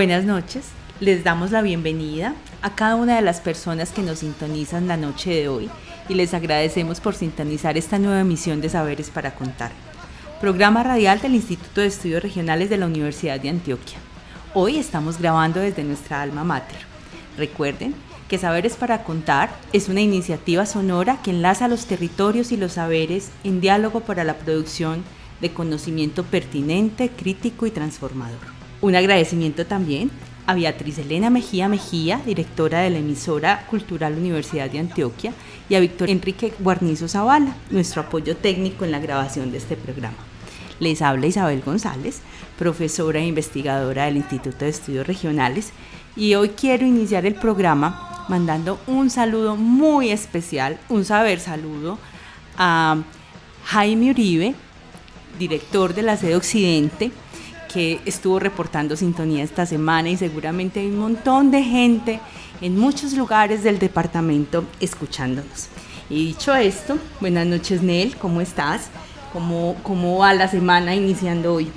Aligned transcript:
Buenas 0.00 0.24
noches, 0.24 0.64
les 0.98 1.24
damos 1.24 1.50
la 1.50 1.60
bienvenida 1.60 2.34
a 2.62 2.74
cada 2.74 2.96
una 2.96 3.16
de 3.16 3.20
las 3.20 3.42
personas 3.42 3.90
que 3.90 4.00
nos 4.00 4.20
sintonizan 4.20 4.88
la 4.88 4.96
noche 4.96 5.28
de 5.28 5.48
hoy 5.48 5.68
y 6.08 6.14
les 6.14 6.32
agradecemos 6.32 7.00
por 7.00 7.14
sintonizar 7.14 7.76
esta 7.76 7.98
nueva 7.98 8.20
emisión 8.20 8.62
de 8.62 8.70
Saberes 8.70 9.10
para 9.10 9.34
Contar, 9.34 9.72
programa 10.40 10.82
radial 10.82 11.20
del 11.20 11.34
Instituto 11.34 11.82
de 11.82 11.88
Estudios 11.88 12.22
Regionales 12.22 12.70
de 12.70 12.78
la 12.78 12.86
Universidad 12.86 13.38
de 13.40 13.50
Antioquia. 13.50 13.98
Hoy 14.54 14.78
estamos 14.78 15.18
grabando 15.18 15.60
desde 15.60 15.84
nuestra 15.84 16.22
alma 16.22 16.44
mater. 16.44 16.78
Recuerden 17.36 17.94
que 18.26 18.38
Saberes 18.38 18.76
para 18.76 19.04
Contar 19.04 19.50
es 19.74 19.90
una 19.90 20.00
iniciativa 20.00 20.64
sonora 20.64 21.18
que 21.22 21.30
enlaza 21.30 21.68
los 21.68 21.84
territorios 21.84 22.52
y 22.52 22.56
los 22.56 22.72
saberes 22.72 23.32
en 23.44 23.60
diálogo 23.60 24.00
para 24.00 24.24
la 24.24 24.38
producción 24.38 25.04
de 25.42 25.52
conocimiento 25.52 26.24
pertinente, 26.24 27.10
crítico 27.10 27.66
y 27.66 27.70
transformador. 27.70 28.59
Un 28.82 28.94
agradecimiento 28.96 29.66
también 29.66 30.10
a 30.46 30.54
Beatriz 30.54 30.96
Elena 30.98 31.28
Mejía 31.28 31.68
Mejía, 31.68 32.22
directora 32.24 32.80
de 32.80 32.88
la 32.88 32.98
emisora 32.98 33.66
Cultural 33.68 34.14
Universidad 34.14 34.70
de 34.70 34.78
Antioquia, 34.78 35.34
y 35.68 35.74
a 35.74 35.80
Víctor 35.80 36.08
Enrique 36.08 36.54
Guarnizo 36.58 37.06
Zavala, 37.06 37.54
nuestro 37.70 38.02
apoyo 38.02 38.36
técnico 38.36 38.86
en 38.86 38.90
la 38.90 38.98
grabación 38.98 39.52
de 39.52 39.58
este 39.58 39.76
programa. 39.76 40.16
Les 40.78 41.02
habla 41.02 41.26
Isabel 41.26 41.60
González, 41.60 42.22
profesora 42.58 43.20
e 43.20 43.26
investigadora 43.26 44.06
del 44.06 44.16
Instituto 44.16 44.64
de 44.64 44.70
Estudios 44.70 45.06
Regionales, 45.06 45.72
y 46.16 46.34
hoy 46.34 46.48
quiero 46.48 46.86
iniciar 46.86 47.26
el 47.26 47.34
programa 47.34 48.24
mandando 48.30 48.80
un 48.86 49.10
saludo 49.10 49.56
muy 49.56 50.10
especial, 50.10 50.80
un 50.88 51.04
saber 51.04 51.38
saludo 51.38 51.98
a 52.56 52.96
Jaime 53.66 54.10
Uribe, 54.10 54.54
director 55.38 55.94
de 55.94 56.02
la 56.02 56.16
sede 56.16 56.34
Occidente, 56.34 57.12
que 57.72 58.00
estuvo 58.04 58.38
reportando 58.38 58.96
sintonía 58.96 59.44
esta 59.44 59.64
semana 59.66 60.10
y 60.10 60.16
seguramente 60.16 60.80
hay 60.80 60.86
un 60.86 60.98
montón 60.98 61.50
de 61.50 61.62
gente 61.62 62.20
en 62.60 62.78
muchos 62.78 63.12
lugares 63.14 63.62
del 63.62 63.78
departamento 63.78 64.64
escuchándonos. 64.80 65.68
Y 66.08 66.26
dicho 66.26 66.54
esto, 66.54 66.98
buenas 67.20 67.46
noches 67.46 67.82
Nel, 67.82 68.16
¿cómo 68.16 68.40
estás? 68.40 68.90
¿Cómo, 69.32 69.76
¿Cómo 69.82 70.18
va 70.18 70.34
la 70.34 70.48
semana 70.48 70.94
iniciando 70.94 71.54
hoy? 71.54 71.70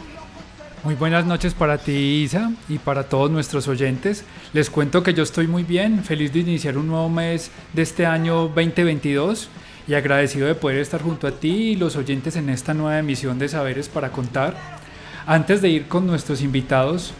Muy 0.83 0.95
buenas 0.95 1.25
noches 1.25 1.53
para 1.53 1.77
ti 1.77 2.23
Isa 2.23 2.51
y 2.67 2.79
para 2.79 3.07
todos 3.07 3.29
nuestros 3.29 3.67
oyentes. 3.67 4.25
Les 4.51 4.69
cuento 4.69 5.03
que 5.03 5.13
yo 5.13 5.23
estoy 5.23 5.47
muy 5.47 5.63
bien, 5.63 6.03
feliz 6.03 6.33
de 6.33 6.39
iniciar 6.39 6.77
un 6.77 6.87
nuevo 6.87 7.07
mes 7.09 7.51
de 7.73 7.83
este 7.83 8.05
año 8.05 8.49
2022 8.49 9.49
y 9.87 9.93
agradecido 9.93 10.47
de 10.47 10.55
poder 10.55 10.79
estar 10.79 11.01
junto 11.01 11.27
a 11.27 11.31
ti 11.31 11.71
y 11.71 11.75
los 11.75 11.95
oyentes 11.95 12.35
en 12.35 12.49
esta 12.49 12.73
nueva 12.73 12.99
emisión 12.99 13.37
de 13.37 13.47
Saberes 13.47 13.87
para 13.87 14.11
Contar. 14.11 14.82
Antes 15.25 15.61
de 15.61 15.69
ir 15.69 15.87
con 15.87 16.05
nuestros 16.05 16.41
invitados, 16.41 17.13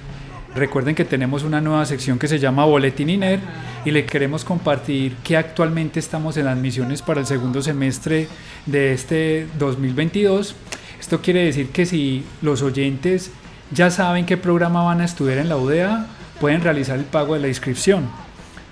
recuerden 0.55 0.93
que 0.93 1.05
tenemos 1.05 1.43
una 1.43 1.61
nueva 1.61 1.85
sección 1.85 2.19
que 2.19 2.27
se 2.27 2.37
llama 2.37 2.65
Boletín 2.65 3.09
INER 3.09 3.39
y 3.85 3.91
le 3.91 4.05
queremos 4.05 4.43
compartir 4.43 5.15
que 5.23 5.37
actualmente 5.37 6.01
estamos 6.01 6.35
en 6.35 6.45
las 6.45 6.57
misiones 6.57 7.01
para 7.01 7.21
el 7.21 7.25
segundo 7.25 7.61
semestre 7.61 8.27
de 8.65 8.91
este 8.91 9.47
2022. 9.57 10.53
Esto 10.99 11.21
quiere 11.21 11.45
decir 11.45 11.69
que 11.69 11.85
si 11.85 12.25
los 12.41 12.61
oyentes 12.61 13.31
ya 13.71 13.89
saben 13.89 14.25
qué 14.25 14.35
programa 14.35 14.83
van 14.83 14.99
a 14.99 15.05
estudiar 15.05 15.37
en 15.37 15.47
la 15.47 15.55
UDA, 15.55 16.07
pueden 16.41 16.59
realizar 16.59 16.99
el 16.99 17.05
pago 17.05 17.35
de 17.35 17.39
la 17.39 17.47
inscripción. 17.47 18.09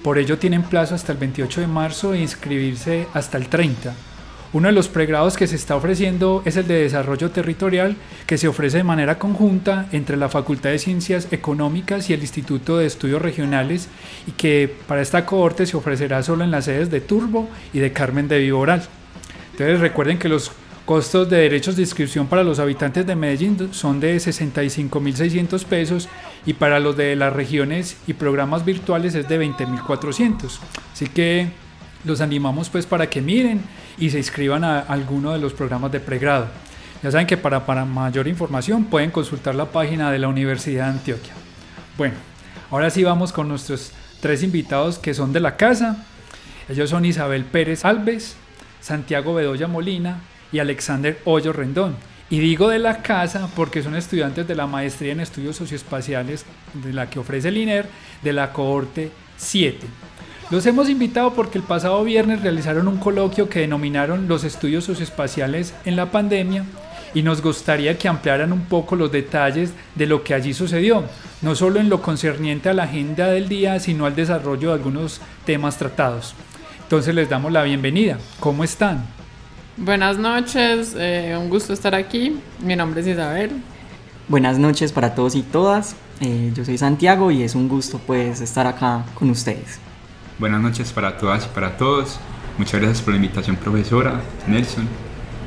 Por 0.04 0.18
ello 0.18 0.40
tienen 0.40 0.64
plazo 0.64 0.94
hasta 0.94 1.14
el 1.14 1.18
28 1.18 1.62
de 1.62 1.68
marzo 1.68 2.14
e 2.14 2.20
inscribirse 2.20 3.08
hasta 3.14 3.38
el 3.38 3.48
30. 3.48 3.94
Uno 4.54 4.68
de 4.68 4.74
los 4.74 4.90
pregrados 4.90 5.38
que 5.38 5.48
se 5.48 5.56
está 5.56 5.78
ofreciendo 5.78 6.42
es 6.44 6.58
el 6.58 6.68
de 6.68 6.82
desarrollo 6.82 7.32
territorial, 7.32 7.96
que 8.28 8.38
se 8.38 8.50
ofrece 8.50 8.78
de 8.78 8.84
manera 8.84 9.18
conjunta 9.18 9.88
entre 9.94 10.18
la 10.18 10.28
Facultad 10.28 10.72
de 10.72 10.80
Ciencias 10.80 11.30
Económicas 11.32 12.10
y 12.10 12.14
el 12.14 12.20
Instituto 12.20 12.78
de 12.78 12.86
Estudios 12.86 13.22
Regionales 13.22 13.88
y 14.28 14.32
que 14.32 14.74
para 14.88 15.02
esta 15.02 15.26
cohorte 15.26 15.66
se 15.66 15.78
ofrecerá 15.78 16.22
solo 16.22 16.44
en 16.44 16.52
las 16.52 16.66
sedes 16.66 16.92
de 16.92 17.00
Turbo 17.00 17.48
y 17.72 17.80
de 17.80 17.94
Carmen 17.94 18.28
de 18.28 18.40
Viboral. 18.40 18.84
Entonces 19.54 19.80
recuerden 19.80 20.20
que 20.20 20.28
los 20.28 20.52
costos 20.84 21.30
de 21.30 21.38
derechos 21.38 21.78
de 21.78 21.84
inscripción 21.84 22.28
para 22.28 22.44
los 22.44 22.60
habitantes 22.60 23.08
de 23.08 23.16
Medellín 23.16 23.74
son 23.74 24.02
de 24.02 24.18
65.600 24.18 25.64
pesos 25.64 26.10
y 26.46 26.54
para 26.54 26.82
los 26.82 26.98
de 26.98 27.16
las 27.16 27.32
regiones 27.32 27.96
y 28.06 28.14
programas 28.14 28.66
virtuales 28.66 29.16
es 29.16 29.30
de 29.30 29.40
20.400. 29.40 30.60
Así 30.92 31.08
que 31.08 31.52
los 32.04 32.22
animamos 32.22 32.70
pues 32.70 32.86
para 32.86 33.10
que 33.10 33.22
miren 33.22 33.62
y 33.98 34.10
se 34.10 34.18
inscriban 34.18 34.64
a 34.64 34.80
alguno 34.80 35.34
de 35.34 35.40
los 35.40 35.54
programas 35.54 35.92
de 35.92 36.00
pregrado. 36.00 36.48
Ya 37.04 37.10
saben 37.10 37.26
que 37.26 37.38
para, 37.38 37.86
mayor 37.86 38.28
información 38.28 38.86
pueden 38.86 39.10
consultar 39.10 39.56
la 39.56 39.66
página 39.66 40.12
de 40.12 40.20
la 40.20 40.28
Universidad 40.28 40.86
de 40.86 40.92
Antioquia. 40.92 41.34
Bueno, 41.98 42.16
ahora 42.70 42.90
sí 42.90 43.04
vamos 43.04 43.32
con 43.32 43.48
nuestros 43.48 43.92
tres 44.20 44.44
invitados 44.44 45.00
que 45.00 45.14
son 45.14 45.34
de 45.34 45.40
la 45.40 45.58
casa. 45.58 46.06
Ellos 46.70 46.92
son 46.92 47.06
Isabel 47.06 47.46
Pérez 47.46 47.86
Alves, 47.86 48.36
Santiago 48.82 49.34
Bedoya 49.34 49.68
Molina 49.68 50.22
y 50.52 50.60
Alexander 50.60 51.20
Hoyo 51.26 51.54
Rendón. 51.54 51.96
Y 52.30 52.40
digo 52.40 52.70
de 52.70 52.80
la 52.80 53.02
casa 53.02 53.50
porque 53.56 53.84
son 53.84 53.96
estudiantes 53.96 54.48
de 54.48 54.56
la 54.56 54.68
maestría 54.68 55.12
en 55.12 55.20
estudios 55.20 55.56
socioespaciales 55.56 56.46
de 56.74 56.94
la 56.94 57.10
que 57.10 57.20
ofrece 57.20 57.50
el 57.50 57.58
INER 57.58 57.88
de 58.22 58.32
la 58.32 58.54
cohorte 58.54 59.12
7. 59.38 59.88
Los 60.52 60.66
hemos 60.66 60.90
invitado 60.90 61.34
porque 61.34 61.58
el 61.58 61.64
pasado 61.64 62.04
viernes 62.04 62.42
realizaron 62.42 62.90
un 62.90 62.98
coloquio 62.98 63.48
que 63.48 63.62
denominaron 63.62 64.28
los 64.28 64.44
estudios 64.44 64.84
socioespaciales 64.84 65.74
en 65.86 65.96
la 65.96 66.12
pandemia 66.12 66.66
y 67.14 67.24
nos 67.24 67.42
gustaría 67.42 67.98
que 67.98 68.10
ampliaran 68.10 68.52
un 68.52 68.66
poco 68.66 68.98
los 68.98 69.14
detalles 69.14 69.72
de 69.96 70.08
lo 70.08 70.26
que 70.26 70.34
allí 70.34 70.54
sucedió, 70.54 71.06
no 71.42 71.56
solo 71.56 71.80
en 71.80 71.88
lo 71.88 72.02
concerniente 72.02 72.68
a 72.68 72.74
la 72.74 72.84
agenda 72.84 73.28
del 73.28 73.48
día, 73.48 73.80
sino 73.80 74.06
al 74.06 74.14
desarrollo 74.14 74.70
de 74.70 74.74
algunos 74.74 75.22
temas 75.46 75.78
tratados. 75.78 76.36
Entonces 76.84 77.16
les 77.16 77.30
damos 77.30 77.54
la 77.54 77.64
bienvenida. 77.64 78.18
¿Cómo 78.42 78.66
están? 78.66 79.06
Buenas 79.78 80.18
noches, 80.18 80.98
eh, 81.00 81.34
un 81.40 81.50
gusto 81.50 81.72
estar 81.72 81.96
aquí. 81.96 82.38
Mi 82.60 82.76
nombre 82.76 83.00
es 83.00 83.08
Isabel. 83.08 83.52
Buenas 84.28 84.60
noches 84.60 84.92
para 84.92 85.16
todos 85.16 85.34
y 85.36 85.44
todas. 85.44 85.96
Eh, 86.20 86.52
yo 86.54 86.66
soy 86.66 86.78
Santiago 86.78 87.32
y 87.32 87.42
es 87.42 87.56
un 87.56 87.70
gusto 87.70 88.02
pues 88.06 88.42
estar 88.42 88.68
acá 88.68 89.06
con 89.16 89.30
ustedes. 89.30 89.80
Buenas 90.42 90.60
noches 90.60 90.92
para 90.92 91.20
todas 91.20 91.46
y 91.46 91.50
para 91.50 91.78
todos. 91.78 92.18
Muchas 92.58 92.82
gracias 92.82 93.04
por 93.04 93.14
la 93.14 93.18
invitación, 93.18 93.58
profesora 93.58 94.20
Nelson. 94.48 94.88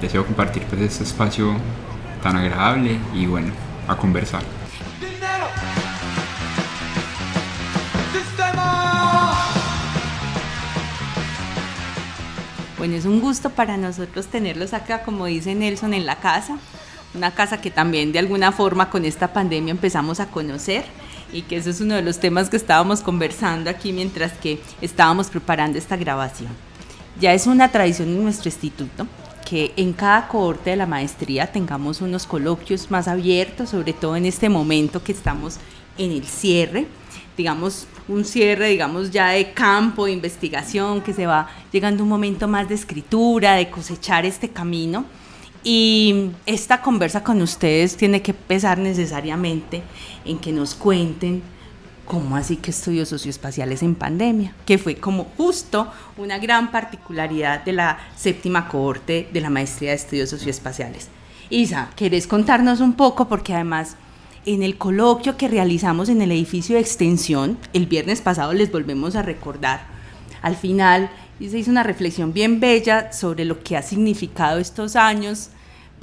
Deseo 0.01 0.25
compartir 0.25 0.63
pues, 0.67 0.83
este 0.83 1.03
espacio 1.03 1.57
tan 2.23 2.37
agradable 2.37 3.01
y 3.13 3.27
bueno, 3.27 3.53
a 3.89 3.97
conversar. 3.97 4.45
Bueno, 12.79 12.95
es 12.95 13.05
un 13.05 13.21
gusto 13.21 13.51
para 13.51 13.77
nosotros 13.77 14.29
tenerlos 14.29 14.75
acá, 14.75 15.03
como 15.03 15.27
dice 15.27 15.57
Nelson, 15.57 15.93
en 15.93 16.07
la 16.07 16.21
casa. 16.21 16.57
Una 17.15 17.33
casa 17.33 17.61
que 17.61 17.73
también 17.73 18.13
de 18.13 18.21
alguna 18.21 18.53
forma 18.53 18.91
con 18.91 19.05
esta 19.05 19.33
pandemia 19.33 19.73
empezamos 19.73 20.21
a 20.21 20.27
conocer 20.27 20.85
y 21.33 21.43
que 21.43 21.57
eso 21.57 21.71
es 21.71 21.81
uno 21.81 21.95
de 21.95 22.03
los 22.03 22.19
temas 22.19 22.51
que 22.51 22.57
estábamos 22.57 23.01
conversando 23.01 23.71
aquí 23.71 23.93
mientras 23.93 24.33
que 24.33 24.61
estábamos 24.81 25.29
preparando 25.29 25.79
esta 25.79 25.97
grabación. 25.97 26.51
Ya 27.21 27.33
es 27.33 27.47
una 27.47 27.71
tradición 27.71 28.09
en 28.09 28.23
nuestro 28.23 28.49
instituto 28.49 29.07
que 29.45 29.73
en 29.77 29.93
cada 29.93 30.27
cohorte 30.29 30.71
de 30.71 30.77
la 30.77 30.87
maestría 30.87 31.47
tengamos 31.53 32.01
unos 32.01 32.27
coloquios 32.27 32.91
más 32.91 33.09
abiertos, 33.09 33.71
sobre 33.71 33.93
todo 33.93 34.17
en 34.17 34.27
este 34.27 34.49
momento 34.49 35.05
que 35.05 35.13
estamos 35.13 35.59
en 35.99 36.13
el 36.13 36.25
cierre, 36.25 36.87
digamos 37.37 37.87
un 38.09 38.25
cierre, 38.25 38.69
digamos 38.69 39.11
ya 39.11 39.29
de 39.29 39.53
campo, 39.53 40.07
de 40.07 40.13
investigación, 40.13 41.01
que 41.01 41.13
se 41.13 41.27
va 41.27 41.49
llegando 41.73 42.03
un 42.03 42.09
momento 42.09 42.49
más 42.49 42.69
de 42.69 42.75
escritura, 42.75 43.55
de 43.55 43.71
cosechar 43.71 44.27
este 44.27 44.49
camino. 44.49 45.05
Y 45.65 46.31
esta 46.45 46.83
conversa 46.83 47.25
con 47.25 47.41
ustedes 47.41 47.97
tiene 47.97 48.21
que 48.23 48.35
pesar 48.35 48.79
necesariamente 48.79 49.83
en 50.25 50.39
que 50.39 50.53
nos 50.53 50.75
cuenten 50.75 51.43
¿cómo 52.05 52.37
así 52.37 52.57
que 52.57 52.71
estudios 52.71 53.09
socioespaciales 53.09 53.83
en 53.83 53.95
pandemia? 53.95 54.55
Que 54.67 54.79
fue 54.79 54.97
como 54.97 55.25
justo 55.37 55.91
una 56.17 56.39
gran 56.39 56.71
particularidad 56.71 57.65
de 57.65 57.73
la 57.73 57.99
séptima 58.17 58.69
cohorte 58.69 59.29
de 59.33 59.41
la 59.41 59.51
maestría 59.51 59.91
de 59.91 59.97
estudios 59.97 60.31
socioespaciales. 60.31 61.09
Isa, 61.51 61.91
¿querés 61.97 62.27
contarnos 62.27 62.81
un 62.81 62.95
poco? 62.95 63.29
Porque 63.29 63.55
además 63.55 63.97
en 64.47 64.63
el 64.63 64.77
coloquio 64.77 65.37
que 65.37 65.49
realizamos 65.49 66.09
en 66.09 66.21
el 66.21 66.33
edificio 66.33 66.75
de 66.75 66.83
extensión, 66.83 67.59
el 67.73 67.87
viernes 67.87 68.21
pasado 68.21 68.53
les 68.53 68.71
volvemos 68.71 69.17
a 69.17 69.23
recordar, 69.23 69.87
al 70.43 70.57
final 70.57 71.11
se 71.39 71.59
hizo 71.59 71.71
una 71.71 71.83
reflexión 71.83 72.33
bien 72.33 72.61
bella 72.61 73.13
sobre 73.13 73.45
lo 73.45 73.63
que 73.63 73.77
ha 73.77 73.83
significado 73.83 74.59
estos 74.59 74.97
años 74.97 75.51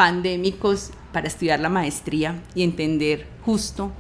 pandémicos 0.02 0.90
para 1.14 1.28
estudiar 1.28 1.60
la 1.60 1.70
maestría 1.70 2.42
y 2.56 2.64
entender 2.64 3.28
justo 3.46 3.92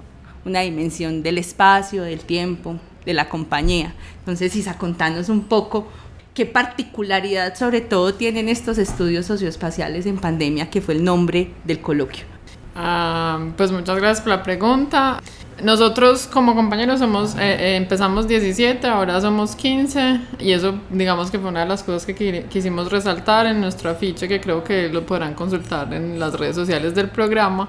una 0.45 0.62
dimensión 0.62 1.21
del 1.21 1.38
espacio, 1.38 2.01
del 2.01 2.21
tiempo, 2.21 2.80
de 3.06 3.13
la 3.13 3.30
compañía. 3.30 3.94
Entonces, 4.18 4.56
Isa, 4.56 4.80
contanos 4.80 5.30
un 5.30 5.44
poco 5.44 5.88
qué 6.33 6.48
particularidad 6.48 7.53
sobre 7.53 7.81
todo 7.81 8.15
tienen 8.15 8.50
estos 8.50 8.80
estudios 8.80 9.27
socioespaciales 9.27 10.07
en 10.07 10.18
pandemia, 10.18 10.71
que 10.71 10.81
fue 10.81 10.95
el 10.95 11.03
nombre 11.03 11.51
del 11.65 11.81
coloquio. 11.81 12.31
Ah, 12.75 13.39
pues 13.57 13.71
muchas 13.71 13.97
gracias 13.97 14.21
por 14.21 14.29
la 14.29 14.44
pregunta. 14.44 15.19
Nosotros 15.63 16.27
como 16.31 16.56
compañeros 16.56 17.00
somos, 17.00 17.35
eh, 17.35 17.39
eh, 17.41 17.75
empezamos 17.75 18.27
17, 18.27 18.88
ahora 18.88 19.21
somos 19.21 19.56
15 19.56 20.21
y 20.39 20.53
eso 20.53 20.73
digamos 20.89 21.29
que 21.29 21.38
fue 21.38 21.50
una 21.50 21.59
de 21.62 21.68
las 21.68 21.83
cosas 21.83 22.06
que 22.06 22.45
quisimos 22.50 22.91
resaltar 22.91 23.45
en 23.45 23.62
nuestro 23.62 23.91
afiche 23.91 24.27
que 24.27 24.41
creo 24.41 24.63
que 24.63 24.89
lo 24.89 25.06
podrán 25.06 25.35
consultar 25.35 25.94
en 25.94 26.19
las 26.19 26.33
redes 26.33 26.56
sociales 26.56 26.95
del 26.95 27.09
programa. 27.09 27.68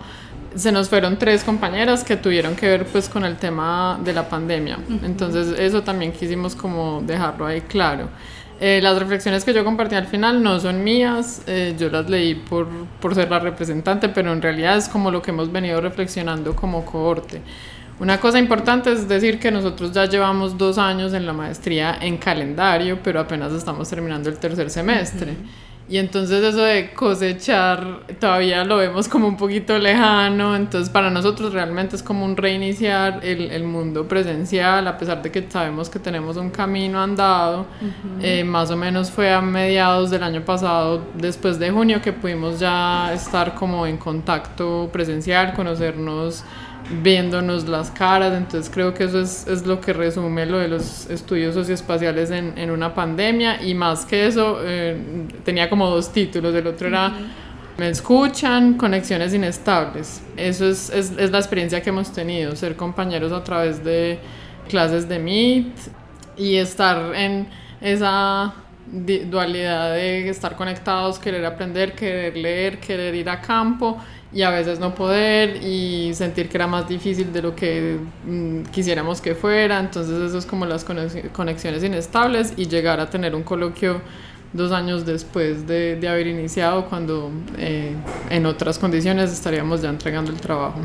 Se 0.54 0.72
nos 0.72 0.88
fueron 0.88 1.18
tres 1.18 1.44
compañeras 1.44 2.04
que 2.04 2.16
tuvieron 2.16 2.54
que 2.54 2.68
ver 2.68 2.86
pues 2.86 3.08
con 3.08 3.24
el 3.24 3.36
tema 3.36 3.98
de 4.02 4.12
la 4.12 4.28
pandemia. 4.28 4.78
Entonces 5.02 5.58
eso 5.58 5.82
también 5.82 6.12
quisimos 6.12 6.54
como 6.54 7.02
dejarlo 7.02 7.46
ahí 7.46 7.62
claro. 7.62 8.08
Eh, 8.64 8.78
las 8.80 8.96
reflexiones 8.96 9.44
que 9.44 9.52
yo 9.52 9.64
compartí 9.64 9.96
al 9.96 10.06
final 10.06 10.40
no 10.40 10.60
son 10.60 10.84
mías, 10.84 11.42
eh, 11.48 11.74
yo 11.76 11.90
las 11.90 12.08
leí 12.08 12.36
por, 12.36 12.68
por 13.00 13.12
ser 13.12 13.28
la 13.28 13.40
representante, 13.40 14.08
pero 14.08 14.32
en 14.32 14.40
realidad 14.40 14.76
es 14.76 14.88
como 14.88 15.10
lo 15.10 15.20
que 15.20 15.32
hemos 15.32 15.50
venido 15.50 15.80
reflexionando 15.80 16.54
como 16.54 16.84
cohorte. 16.84 17.40
Una 17.98 18.20
cosa 18.20 18.38
importante 18.38 18.92
es 18.92 19.08
decir 19.08 19.40
que 19.40 19.50
nosotros 19.50 19.90
ya 19.90 20.04
llevamos 20.06 20.56
dos 20.56 20.78
años 20.78 21.12
en 21.12 21.26
la 21.26 21.32
maestría 21.32 21.98
en 22.00 22.18
calendario, 22.18 23.00
pero 23.02 23.18
apenas 23.18 23.52
estamos 23.52 23.90
terminando 23.90 24.30
el 24.30 24.38
tercer 24.38 24.70
semestre. 24.70 25.34
Y 25.92 25.98
entonces 25.98 26.42
eso 26.42 26.62
de 26.62 26.94
cosechar 26.94 28.06
todavía 28.18 28.64
lo 28.64 28.78
vemos 28.78 29.08
como 29.08 29.28
un 29.28 29.36
poquito 29.36 29.76
lejano, 29.76 30.56
entonces 30.56 30.88
para 30.88 31.10
nosotros 31.10 31.52
realmente 31.52 31.96
es 31.96 32.02
como 32.02 32.24
un 32.24 32.34
reiniciar 32.34 33.20
el, 33.22 33.50
el 33.50 33.64
mundo 33.64 34.08
presencial, 34.08 34.88
a 34.88 34.96
pesar 34.96 35.20
de 35.20 35.30
que 35.30 35.46
sabemos 35.50 35.90
que 35.90 35.98
tenemos 35.98 36.38
un 36.38 36.48
camino 36.48 36.98
andado, 36.98 37.66
eh, 38.22 38.42
más 38.42 38.70
o 38.70 38.76
menos 38.78 39.10
fue 39.10 39.34
a 39.34 39.42
mediados 39.42 40.10
del 40.10 40.22
año 40.22 40.42
pasado, 40.42 41.02
después 41.12 41.58
de 41.58 41.70
junio, 41.70 42.00
que 42.00 42.14
pudimos 42.14 42.58
ya 42.58 43.12
estar 43.12 43.54
como 43.54 43.86
en 43.86 43.98
contacto 43.98 44.88
presencial, 44.90 45.52
conocernos 45.52 46.42
viéndonos 47.02 47.68
las 47.68 47.90
caras, 47.90 48.34
entonces 48.36 48.70
creo 48.72 48.92
que 48.92 49.04
eso 49.04 49.20
es, 49.20 49.46
es, 49.46 49.66
lo 49.66 49.80
que 49.80 49.92
resume 49.92 50.46
lo 50.46 50.58
de 50.58 50.68
los 50.68 51.08
estudios 51.08 51.54
socioespaciales 51.54 52.30
en, 52.30 52.56
en 52.58 52.70
una 52.70 52.94
pandemia 52.94 53.62
y 53.62 53.74
más 53.74 54.04
que 54.04 54.26
eso 54.26 54.58
eh, 54.62 54.96
tenía 55.44 55.70
como 55.70 55.88
dos 55.88 56.12
títulos, 56.12 56.54
el 56.54 56.66
otro 56.66 56.88
era 56.88 57.12
Me 57.78 57.88
escuchan, 57.88 58.74
conexiones 58.74 59.32
inestables, 59.32 60.22
eso 60.36 60.66
es, 60.68 60.90
es, 60.90 61.12
es, 61.16 61.30
la 61.30 61.38
experiencia 61.38 61.80
que 61.80 61.90
hemos 61.90 62.12
tenido, 62.12 62.54
ser 62.56 62.76
compañeros 62.76 63.32
a 63.32 63.42
través 63.42 63.82
de 63.82 64.18
clases 64.68 65.08
de 65.08 65.18
Meet 65.18 65.72
y 66.36 66.56
estar 66.56 67.14
en 67.14 67.46
esa 67.80 68.54
dualidad 69.30 69.94
de 69.94 70.28
estar 70.28 70.54
conectados, 70.56 71.18
querer 71.18 71.46
aprender, 71.46 71.94
querer 71.94 72.36
leer, 72.36 72.78
querer 72.78 73.14
ir 73.14 73.28
a 73.30 73.40
campo 73.40 73.98
y 74.34 74.42
a 74.42 74.50
veces 74.50 74.80
no 74.80 74.94
poder 74.94 75.62
y 75.62 76.14
sentir 76.14 76.48
que 76.48 76.56
era 76.56 76.66
más 76.66 76.88
difícil 76.88 77.32
de 77.32 77.42
lo 77.42 77.54
que 77.54 77.98
mm, 78.26 78.62
quisiéramos 78.70 79.20
que 79.20 79.34
fuera. 79.34 79.78
Entonces 79.78 80.18
eso 80.20 80.38
es 80.38 80.46
como 80.46 80.64
las 80.64 80.84
conexiones 80.84 81.84
inestables 81.84 82.54
y 82.56 82.66
llegar 82.66 83.00
a 83.00 83.10
tener 83.10 83.34
un 83.34 83.42
coloquio 83.42 84.00
dos 84.52 84.72
años 84.72 85.06
después 85.06 85.66
de, 85.66 85.96
de 85.96 86.08
haber 86.08 86.26
iniciado 86.26 86.86
cuando 86.86 87.30
eh, 87.58 87.94
en 88.30 88.46
otras 88.46 88.78
condiciones 88.78 89.32
estaríamos 89.32 89.82
ya 89.82 89.88
entregando 89.88 90.30
el 90.30 90.40
trabajo. 90.40 90.80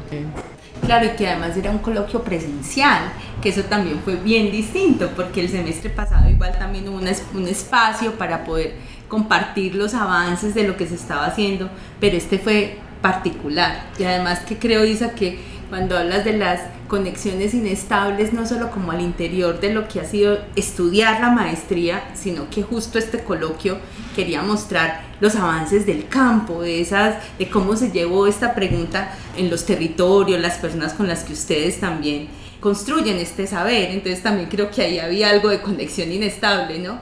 Claro, 0.86 1.06
y 1.06 1.10
que 1.10 1.28
además 1.28 1.58
era 1.58 1.72
un 1.72 1.80
coloquio 1.80 2.22
presencial, 2.24 3.12
que 3.42 3.50
eso 3.50 3.64
también 3.64 4.00
fue 4.06 4.16
bien 4.16 4.52
distinto, 4.52 5.10
porque 5.16 5.42
el 5.42 5.50
semestre 5.50 5.90
pasado 5.90 6.30
igual 6.30 6.58
también 6.58 6.88
hubo 6.88 6.98
un, 6.98 7.08
un 7.34 7.48
espacio 7.48 8.14
para 8.14 8.44
poder 8.44 8.76
compartir 9.08 9.76
los 9.76 9.94
avances 9.94 10.54
de 10.54 10.68
lo 10.68 10.78
que 10.78 10.86
se 10.86 10.96
estaba 10.96 11.26
haciendo, 11.26 11.70
pero 12.00 12.16
este 12.16 12.40
fue 12.40 12.78
particular. 13.02 13.86
Y 13.98 14.04
además 14.04 14.40
que 14.40 14.58
creo, 14.58 14.86
Isa, 14.86 15.12
que 15.12 15.40
cuando 15.70 15.98
hablas 15.98 16.24
de 16.24 16.34
las 16.34 16.62
conexiones 16.88 17.54
inestables, 17.54 18.32
no 18.32 18.46
solo 18.46 18.72
como 18.72 18.92
al 18.92 19.02
interior 19.02 19.60
de 19.60 19.74
lo 19.74 19.88
que 19.88 20.00
ha 20.00 20.06
sido 20.06 20.40
estudiar 20.56 21.20
la 21.20 21.30
maestría, 21.30 22.04
sino 22.16 22.50
que 22.50 22.64
justo 22.64 22.98
este 22.98 23.20
coloquio 23.24 23.78
quería 24.16 24.42
mostrar 24.42 25.02
los 25.20 25.36
avances 25.36 25.86
del 25.86 26.08
campo, 26.08 26.62
de, 26.62 26.80
esas, 26.80 27.16
de 27.38 27.50
cómo 27.50 27.76
se 27.76 27.92
llevó 27.92 28.28
esta 28.28 28.56
pregunta 28.56 29.14
en 29.36 29.50
los 29.50 29.66
territorios, 29.66 30.40
las 30.40 30.58
personas 30.58 30.94
con 30.94 31.08
las 31.08 31.24
que 31.24 31.34
ustedes 31.34 31.80
también 31.80 32.30
construyen 32.62 33.18
este 33.18 33.46
saber. 33.46 33.92
Entonces 33.92 34.24
también 34.24 34.48
creo 34.50 34.72
que 34.72 34.84
ahí 34.84 35.00
había 35.00 35.30
algo 35.30 35.50
de 35.50 35.62
conexión 35.62 36.12
inestable, 36.12 36.80
¿no? 36.80 37.02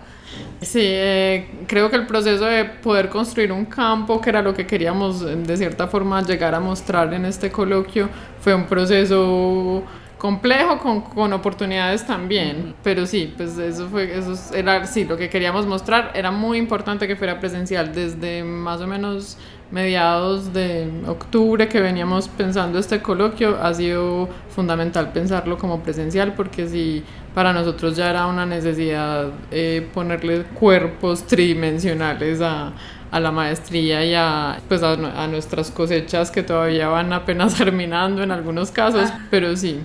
Sí, 0.61 0.81
eh, 0.81 1.47
creo 1.67 1.89
que 1.89 1.95
el 1.95 2.07
proceso 2.07 2.45
de 2.45 2.65
poder 2.65 3.09
construir 3.09 3.51
un 3.51 3.65
campo, 3.65 4.19
que 4.19 4.29
era 4.29 4.41
lo 4.41 4.53
que 4.53 4.65
queríamos 4.65 5.21
de 5.21 5.57
cierta 5.57 5.87
forma 5.87 6.21
llegar 6.23 6.55
a 6.55 6.59
mostrar 6.59 7.13
en 7.13 7.25
este 7.25 7.51
coloquio, 7.51 8.09
fue 8.39 8.55
un 8.55 8.65
proceso 8.65 9.83
complejo 10.25 10.79
con, 10.79 11.01
con 11.01 11.33
oportunidades 11.33 12.03
también, 12.03 12.73
pero 12.81 13.05
sí, 13.05 13.31
pues 13.37 13.59
eso 13.59 13.87
fue, 13.89 14.17
eso 14.17 14.33
era, 14.55 14.83
sí, 14.87 15.05
lo 15.05 15.17
que 15.17 15.29
queríamos 15.29 15.67
mostrar 15.67 16.13
era 16.15 16.31
muy 16.31 16.57
importante 16.57 17.07
que 17.07 17.15
fuera 17.15 17.39
presencial 17.39 17.93
desde 17.93 18.43
más 18.43 18.81
o 18.81 18.87
menos 18.87 19.37
mediados 19.69 20.51
de 20.51 20.89
octubre 21.05 21.67
que 21.67 21.79
veníamos 21.79 22.27
pensando 22.27 22.79
este 22.79 23.03
coloquio, 23.03 23.59
ha 23.61 23.71
sido 23.75 24.27
fundamental 24.49 25.11
pensarlo 25.11 25.59
como 25.59 25.83
presencial 25.83 26.33
porque 26.33 26.67
si 26.67 27.03
para 27.35 27.53
nosotros 27.53 27.95
ya 27.95 28.09
era 28.09 28.25
una 28.25 28.47
necesidad 28.47 29.29
eh, 29.51 29.87
ponerle 29.93 30.41
cuerpos 30.55 31.27
tridimensionales 31.27 32.41
a, 32.41 32.73
a 33.11 33.19
la 33.19 33.31
maestría 33.31 34.03
y 34.03 34.15
a, 34.15 34.57
pues 34.67 34.81
a, 34.81 34.93
a, 34.93 35.27
nuestras 35.27 35.69
cosechas 35.69 36.31
que 36.31 36.41
todavía 36.41 36.87
van 36.87 37.13
apenas 37.13 37.53
terminando 37.59 38.23
en 38.23 38.31
algunos 38.31 38.71
casos, 38.71 39.11
ah. 39.13 39.27
pero 39.29 39.55
sí. 39.55 39.81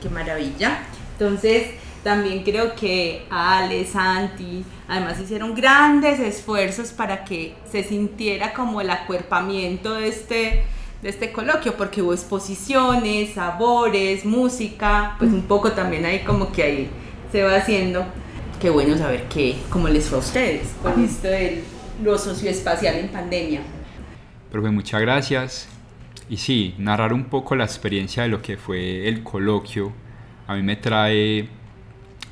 Qué 0.00 0.08
maravilla. 0.08 0.78
Entonces, 1.12 1.68
también 2.02 2.42
creo 2.42 2.74
que 2.74 3.26
Ale, 3.30 3.84
Santi, 3.84 4.64
además 4.88 5.20
hicieron 5.20 5.54
grandes 5.54 6.18
esfuerzos 6.18 6.92
para 6.92 7.24
que 7.24 7.54
se 7.70 7.84
sintiera 7.84 8.54
como 8.54 8.80
el 8.80 8.90
acuerpamiento 8.90 9.94
de 9.94 10.08
este, 10.08 10.64
de 11.02 11.08
este 11.08 11.30
coloquio, 11.30 11.76
porque 11.76 12.00
hubo 12.00 12.14
exposiciones, 12.14 13.34
sabores, 13.34 14.24
música, 14.24 15.16
pues 15.18 15.30
un 15.30 15.42
poco 15.42 15.72
también 15.72 16.06
ahí 16.06 16.20
como 16.20 16.52
que 16.52 16.62
ahí 16.62 16.90
se 17.30 17.42
va 17.42 17.56
haciendo. 17.56 18.04
Qué 18.60 18.70
bueno 18.70 18.96
saber 18.96 19.24
que, 19.24 19.56
cómo 19.70 19.88
les 19.88 20.06
fue 20.08 20.18
a 20.18 20.20
ustedes 20.20 20.68
con 20.82 21.02
esto 21.02 21.28
de 21.28 21.62
lo 22.02 22.18
socioespacial 22.18 22.96
en 22.96 23.08
pandemia. 23.08 23.60
Profe, 24.50 24.70
muchas 24.70 25.00
gracias. 25.00 25.79
Y 26.30 26.36
sí, 26.36 26.76
narrar 26.78 27.12
un 27.12 27.24
poco 27.24 27.56
la 27.56 27.64
experiencia 27.64 28.22
de 28.22 28.28
lo 28.28 28.40
que 28.40 28.56
fue 28.56 29.08
el 29.08 29.24
coloquio, 29.24 29.92
a 30.46 30.54
mí 30.54 30.62
me 30.62 30.76
trae 30.76 31.48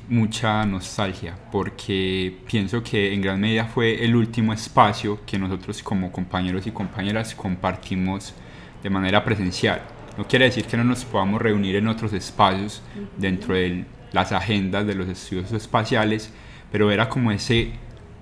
mucha 0.07 0.65
nostalgia 0.65 1.37
porque 1.51 2.33
pienso 2.47 2.81
que 2.81 3.13
en 3.13 3.21
gran 3.21 3.41
medida 3.41 3.65
fue 3.65 4.01
el 4.01 4.15
último 4.15 4.53
espacio 4.53 5.19
que 5.25 5.37
nosotros 5.37 5.83
como 5.83 6.13
compañeros 6.13 6.65
y 6.65 6.71
compañeras 6.71 7.35
compartimos 7.35 8.33
de 8.81 8.89
manera 8.89 9.25
presencial. 9.25 9.81
No 10.17 10.25
quiere 10.25 10.45
decir 10.45 10.63
que 10.63 10.77
no 10.77 10.85
nos 10.85 11.03
podamos 11.03 11.41
reunir 11.41 11.75
en 11.75 11.89
otros 11.89 12.13
espacios 12.13 12.81
dentro 13.17 13.53
de 13.53 13.83
las 14.13 14.31
agendas 14.31 14.87
de 14.87 14.95
los 14.95 15.09
estudios 15.09 15.51
espaciales, 15.51 16.31
pero 16.71 16.89
era 16.89 17.09
como 17.09 17.31
ese 17.31 17.71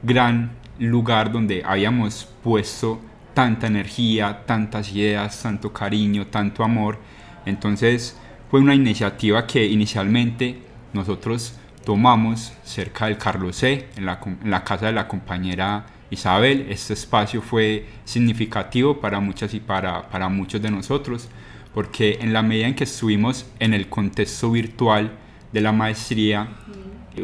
gran 0.02 0.54
lugar 0.80 1.32
donde 1.32 1.62
habíamos 1.64 2.28
puesto 2.44 3.00
tanta 3.38 3.68
energía, 3.68 4.48
tantas 4.48 4.92
ideas, 4.92 5.44
tanto 5.44 5.72
cariño, 5.72 6.26
tanto 6.26 6.64
amor. 6.64 6.98
Entonces 7.46 8.18
fue 8.50 8.60
una 8.60 8.74
iniciativa 8.74 9.46
que 9.46 9.64
inicialmente 9.64 10.60
nosotros 10.92 11.54
tomamos 11.86 12.52
cerca 12.64 13.06
del 13.06 13.20
Carlos 13.20 13.58
C, 13.58 13.90
en 13.96 14.08
la, 14.08 14.64
casa 14.64 14.88
de 14.88 14.94
la 14.94 15.08
compañera 15.08 15.86
Isabel. 16.10 16.66
Este 16.72 16.94
espacio 16.94 17.44
fue 17.44 17.86
significativo 18.06 19.00
para 19.00 19.20
muchas 19.20 19.54
y 19.54 19.60
para, 19.60 20.10
para 20.10 20.30
muchos 20.30 20.60
de 20.60 20.72
nosotros 20.72 21.30
porque 21.76 22.18
en 22.20 22.34
la 22.34 22.42
medida 22.42 22.66
en 22.66 22.74
que 22.74 22.86
estuvimos 22.86 23.46
en 23.60 23.76
el 23.76 23.88
contexto 23.88 24.50
virtual 24.50 25.12
de 25.54 25.62
la 25.62 25.72
maestría, 25.72 26.48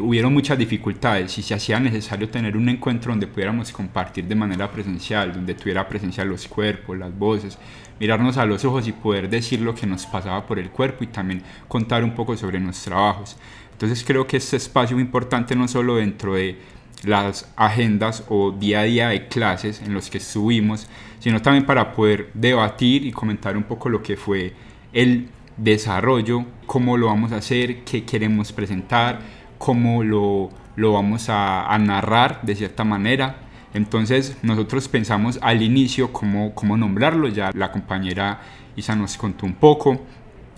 hubieron 0.00 0.32
muchas 0.32 0.58
dificultades 0.58 1.36
y 1.38 1.42
se 1.42 1.54
hacía 1.54 1.78
necesario 1.80 2.28
tener 2.28 2.56
un 2.56 2.68
encuentro 2.68 3.12
donde 3.12 3.26
pudiéramos 3.26 3.72
compartir 3.72 4.24
de 4.26 4.34
manera 4.34 4.70
presencial, 4.70 5.32
donde 5.32 5.54
tuviera 5.54 5.88
presencia 5.88 6.24
los 6.24 6.48
cuerpos, 6.48 6.98
las 6.98 7.16
voces, 7.16 7.58
mirarnos 8.00 8.36
a 8.36 8.46
los 8.46 8.64
ojos 8.64 8.86
y 8.88 8.92
poder 8.92 9.28
decir 9.28 9.60
lo 9.60 9.74
que 9.74 9.86
nos 9.86 10.06
pasaba 10.06 10.46
por 10.46 10.58
el 10.58 10.70
cuerpo 10.70 11.04
y 11.04 11.08
también 11.08 11.42
contar 11.68 12.04
un 12.04 12.14
poco 12.14 12.36
sobre 12.36 12.60
nuestros 12.60 12.86
trabajos. 12.86 13.36
Entonces 13.72 14.04
creo 14.04 14.26
que 14.26 14.36
este 14.36 14.56
espacio 14.56 14.96
es 14.96 15.02
importante 15.02 15.56
no 15.56 15.68
solo 15.68 15.96
dentro 15.96 16.34
de 16.34 16.58
las 17.04 17.52
agendas 17.56 18.24
o 18.28 18.50
día 18.52 18.80
a 18.80 18.84
día 18.84 19.08
de 19.08 19.28
clases 19.28 19.82
en 19.82 19.94
los 19.94 20.10
que 20.10 20.18
estuvimos, 20.18 20.86
sino 21.18 21.40
también 21.42 21.66
para 21.66 21.92
poder 21.92 22.30
debatir 22.34 23.04
y 23.04 23.12
comentar 23.12 23.56
un 23.56 23.64
poco 23.64 23.88
lo 23.88 24.02
que 24.02 24.16
fue 24.16 24.52
el 24.92 25.28
desarrollo, 25.56 26.44
cómo 26.66 26.96
lo 26.96 27.06
vamos 27.06 27.32
a 27.32 27.36
hacer, 27.36 27.84
qué 27.84 28.04
queremos 28.04 28.52
presentar, 28.52 29.20
cómo 29.58 30.02
lo, 30.02 30.50
lo 30.76 30.92
vamos 30.92 31.26
a, 31.28 31.76
narrar 31.78 32.40
de 32.42 32.54
cierta 32.54 32.84
manera. 32.84 33.36
Entonces 33.72 34.36
nosotros 34.42 34.88
pensamos 34.88 35.38
al 35.42 35.62
inicio 35.62 36.12
cómo, 36.12 36.54
cómo 36.54 36.76
nombrarlo, 36.76 37.28
ya 37.28 37.50
la 37.54 37.72
compañera 37.72 38.40
Isa 38.76 38.94
nos 38.94 39.16
contó 39.16 39.46
un 39.46 39.54
poco 39.54 40.00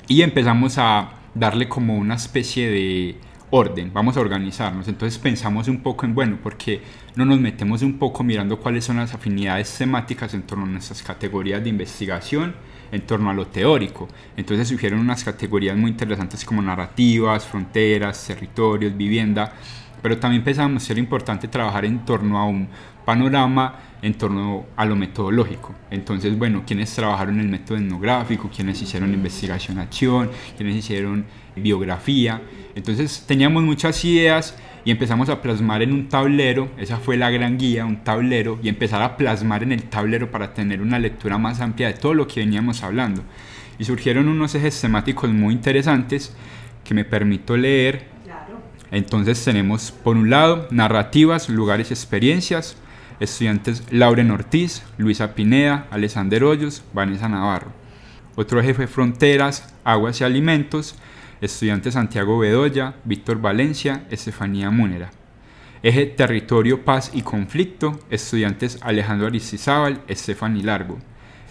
y 0.07 0.23
empezamos 0.23 0.79
a 0.79 1.11
darle 1.35 1.69
como 1.69 1.97
una 1.97 2.15
especie 2.15 2.71
de 2.71 3.17
orden, 3.50 3.93
vamos 3.93 4.17
a 4.17 4.21
organizarnos. 4.21 4.88
Entonces 4.88 5.19
pensamos 5.19 5.69
un 5.69 5.83
poco 5.83 6.05
en, 6.05 6.15
bueno, 6.15 6.38
porque 6.43 6.83
no 7.15 7.25
nos 7.25 7.41
metemos 7.41 7.83
un 7.83 7.99
poco 7.99 8.23
mirando 8.23 8.59
cuáles 8.59 8.85
son 8.85 8.97
las 8.97 9.15
afinidades 9.15 9.76
temáticas 9.76 10.35
en 10.35 10.43
torno 10.43 10.65
a 10.65 10.69
nuestras 10.69 11.03
categorías 11.03 11.62
de 11.62 11.71
investigación, 11.71 12.55
en 12.93 13.02
torno 13.02 13.31
a 13.31 13.35
lo 13.35 13.47
teórico. 13.47 14.09
Entonces 14.37 14.69
surgieron 14.69 15.00
unas 15.00 15.25
categorías 15.25 15.76
muy 15.76 15.90
interesantes 15.90 16.45
como 16.45 16.62
narrativas, 16.62 17.45
fronteras, 17.47 18.26
territorios, 18.26 18.97
vivienda, 18.97 19.52
pero 20.03 20.19
también 20.19 20.45
pensamos 20.45 20.83
ser 20.83 20.99
importante 20.99 21.49
trabajar 21.49 21.85
en 21.85 22.05
torno 22.05 22.38
a 22.38 22.47
un 22.47 22.69
panorama 23.05 23.76
en 24.03 24.15
torno 24.15 24.67
a 24.76 24.85
lo 24.85 24.97
metodológico. 24.97 25.75
Entonces, 25.91 26.37
bueno, 26.38 26.65
quienes 26.67 26.95
trabajaron 26.95 27.41
el 27.41 27.49
método 27.49 27.79
etnográfico, 27.79 28.50
quienes 28.55 28.81
hicieron 28.83 29.15
investigación-acción, 29.15 30.31
quienes 30.57 30.76
hicieron 30.76 31.25
biografía. 31.57 32.43
Entonces, 32.75 33.25
teníamos 33.26 33.62
muchas 33.62 34.05
ideas 34.05 34.57
y 34.85 34.91
empezamos 34.91 35.29
a 35.29 35.41
plasmar 35.41 35.83
en 35.83 35.93
un 35.93 36.09
tablero, 36.09 36.71
esa 36.79 36.99
fue 36.99 37.17
la 37.17 37.31
gran 37.31 37.59
guía, 37.59 37.85
un 37.85 38.05
tablero, 38.05 38.59
y 38.62 38.69
empezar 38.69 39.03
a 39.03 39.17
plasmar 39.17 39.62
en 39.62 39.73
el 39.73 39.85
tablero 39.85 40.31
para 40.31 40.55
tener 40.55 40.81
una 40.81 40.99
lectura 40.99 41.38
más 41.38 41.61
amplia 41.61 41.88
de 41.88 41.95
todo 41.95 42.15
lo 42.15 42.29
que 42.29 42.41
veníamos 42.41 42.83
hablando. 42.83 43.23
Y 43.79 43.85
surgieron 43.85 44.29
unos 44.29 44.55
ejes 44.55 44.81
temáticos 44.81 45.31
muy 45.31 45.55
interesantes 45.55 46.37
que 46.85 46.95
me 46.95 47.05
permito 47.05 47.57
leer. 47.57 48.16
Entonces 48.90 49.43
tenemos 49.45 49.90
por 49.90 50.16
un 50.16 50.31
lado 50.31 50.69
narrativas, 50.71 51.49
lugares 51.49 51.90
y 51.90 51.95
experiencias, 51.95 52.76
estudiantes 53.21 53.83
Lauren 53.90 54.31
Ortiz, 54.31 54.83
Luisa 54.99 55.35
Pineda, 55.35 55.87
Alexander 55.90 56.45
Hoyos, 56.45 56.85
Vanessa 56.93 57.28
Navarro. 57.28 57.73
Otro 58.37 58.61
eje 58.61 58.75
fue 58.75 58.87
fronteras, 58.87 59.75
aguas 59.85 60.21
y 60.21 60.25
alimentos, 60.25 60.95
estudiantes 61.40 61.95
Santiago 61.95 62.38
Bedoya, 62.38 62.95
Víctor 63.05 63.40
Valencia, 63.40 64.07
Estefanía 64.11 64.71
Múnera. 64.71 65.11
Eje 65.83 66.07
territorio, 66.07 66.85
paz 66.85 67.11
y 67.14 67.23
conflicto, 67.23 68.00
estudiantes 68.11 68.78
Alejandro 68.83 69.26
Aristizábal, 69.26 70.02
Estefany 70.09 70.62
Largo. 70.62 70.99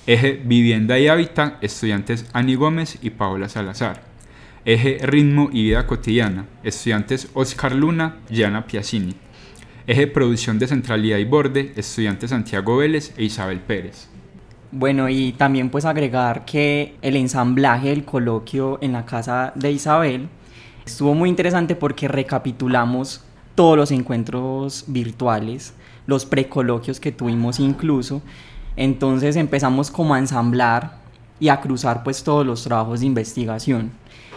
Eje 0.08 0.42
vivienda 0.44 1.00
y 1.00 1.08
hábitat, 1.08 1.63
estudiantes 1.63 2.30
Ani 2.34 2.56
Gómez 2.56 3.00
y 3.01 3.12
Paola 3.12 3.50
Salazar. 3.50 4.15
Eje 4.68 4.98
ritmo 5.04 5.50
y 5.54 5.62
vida 5.62 5.86
cotidiana, 5.86 6.48
estudiantes 6.64 7.30
Oscar 7.36 7.76
Luna, 7.76 8.18
Gianna 8.32 8.66
Piacini. 8.66 9.14
Eje 9.86 10.08
Producción 10.08 10.58
de 10.58 10.66
Centralidad 10.66 11.20
y 11.20 11.24
Borde, 11.24 11.72
estudiantes 11.76 12.32
Santiago 12.32 12.78
Vélez 12.78 13.14
e 13.16 13.26
Isabel 13.26 13.60
Pérez. 13.60 14.10
Bueno, 14.72 15.08
y 15.08 15.34
también 15.34 15.70
pues 15.70 15.86
agregar 15.86 16.46
que 16.46 16.96
el 17.04 17.16
ensamblaje 17.16 17.90
del 17.90 18.06
coloquio 18.06 18.80
en 18.82 18.94
la 18.94 19.06
casa 19.06 19.54
de 19.54 19.72
Isabel 19.72 20.30
estuvo 20.84 21.14
muy 21.14 21.30
interesante 21.30 21.76
porque 21.76 22.08
recapitulamos 22.08 23.24
todos 23.54 23.78
los 23.78 23.92
encuentros 23.92 24.86
virtuales, 24.88 25.76
los 26.08 26.26
precoloquios 26.26 27.00
que 27.00 27.12
tuvimos 27.12 27.60
incluso. 27.60 28.24
Entonces 28.78 29.36
empezamos 29.36 29.92
como 29.92 30.16
a 30.16 30.20
ensamblar 30.20 30.98
y 31.40 31.50
a 31.50 31.62
cruzar 31.62 32.02
pues 32.04 32.24
todos 32.24 32.44
los 32.44 32.64
trabajos 32.64 33.02
de 33.02 33.06
investigación. 33.06 33.92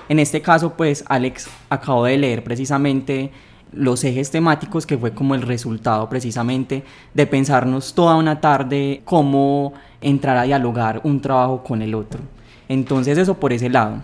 En 0.09 0.19
este 0.19 0.41
caso 0.41 0.75
pues 0.75 1.05
Alex 1.09 1.49
acabó 1.69 2.05
de 2.05 2.19
leer 2.19 2.45
precisamente 2.45 3.31
los 3.73 4.03
ejes 4.05 4.31
temáticos 4.31 4.87
que 4.87 4.97
fue 4.97 5.13
como 5.13 5.35
el 5.35 5.43
resultado 5.43 6.09
precisamente 6.09 6.85
de 7.15 7.27
pensarnos 7.27 7.95
toda 7.95 8.17
una 8.17 8.41
tarde 8.41 9.03
cómo 9.05 9.75
entrar 10.01 10.37
a 10.39 10.45
dialogar 10.45 11.01
un 11.05 11.21
trabajo 11.21 11.63
con 11.63 11.83
el 11.83 11.95
otro. 11.95 12.21
Entonces 12.69 13.19
eso 13.19 13.35
por 13.35 13.53
ese 13.53 13.69
lado. 13.69 14.03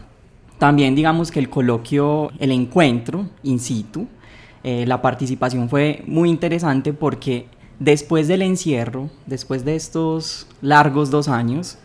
También 0.59 0.95
digamos 0.95 1.31
que 1.31 1.41
el 1.41 1.51
coloquio, 1.51 2.31
el 2.39 2.53
encuentro 2.53 3.27
in 3.43 3.59
situ, 3.59 4.07
eh, 4.63 4.85
la 4.87 5.03
participación 5.03 5.69
fue 5.69 6.03
muy 6.07 6.31
interesante 6.31 6.93
porque 6.93 7.47
después 7.79 8.29
del 8.29 8.43
encierro, 8.43 9.11
después 9.27 9.65
de 9.65 9.77
estos 9.77 10.47
largos 10.63 11.11
dos 11.11 11.29
años, 11.29 11.79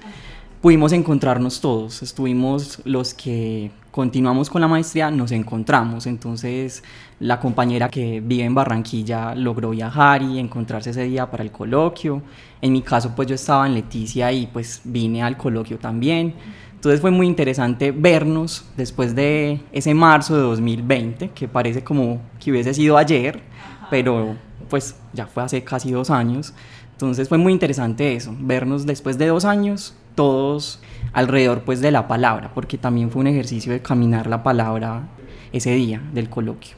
pudimos 0.62 0.92
encontrarnos 0.92 1.62
todos. 1.62 2.02
Estuvimos 2.02 2.82
los 2.86 3.14
que 3.14 3.72
continuamos 3.92 4.50
con 4.50 4.62
la 4.62 4.68
maestría, 4.68 5.10
nos 5.12 5.32
encontramos. 5.32 6.06
Entonces 6.06 6.84
la 7.20 7.40
compañera 7.40 7.90
que 7.90 8.22
vive 8.22 8.44
en 8.44 8.56
Barranquilla 8.56 9.36
logró 9.36 9.72
viajar 9.72 10.22
y 10.22 10.40
encontrarse 10.40 10.92
ese 10.92 11.04
día 11.04 11.30
para 11.30 11.44
el 11.44 11.52
coloquio. 11.52 12.22
En 12.62 12.74
mi 12.74 12.82
caso, 12.82 13.14
pues 13.16 13.28
yo 13.28 13.36
estaba 13.36 13.68
en 13.68 13.74
Leticia 13.74 14.32
y 14.32 14.48
pues 14.48 14.82
vine 14.84 15.24
al 15.24 15.38
coloquio 15.38 15.78
también. 15.78 16.34
Entonces 16.76 17.02
fue 17.02 17.12
muy 17.12 17.28
interesante 17.28 17.92
vernos 17.92 18.66
después 18.78 19.14
de 19.14 19.60
ese 19.74 19.94
marzo 19.94 20.38
de 20.38 20.44
2020, 20.44 21.32
que 21.32 21.50
parece 21.50 21.84
como 21.84 22.22
que 22.40 22.52
hubiese 22.52 22.74
sido 22.74 22.98
ayer, 22.98 23.42
pero 23.90 24.38
pues 24.70 24.96
ya 25.12 25.28
fue 25.28 25.44
hace 25.44 25.62
casi 25.66 25.92
dos 25.92 26.10
años. 26.10 26.54
Entonces 26.94 27.28
fue 27.28 27.38
muy 27.38 27.52
interesante 27.52 28.14
eso, 28.14 28.34
vernos 28.40 28.86
después 28.86 29.18
de 29.18 29.28
dos 29.28 29.44
años, 29.44 29.94
todos 30.20 30.82
alrededor 31.14 31.62
pues 31.62 31.80
de 31.80 31.92
la 31.92 32.10
palabra, 32.10 32.52
porque 32.54 32.78
también 32.78 33.10
fue 33.10 33.22
un 33.22 33.28
ejercicio 33.28 33.72
de 33.72 33.82
caminar 33.82 34.28
la 34.28 34.44
palabra 34.44 35.04
ese 35.54 35.74
día 35.76 36.02
del 36.12 36.30
coloquio. 36.30 36.76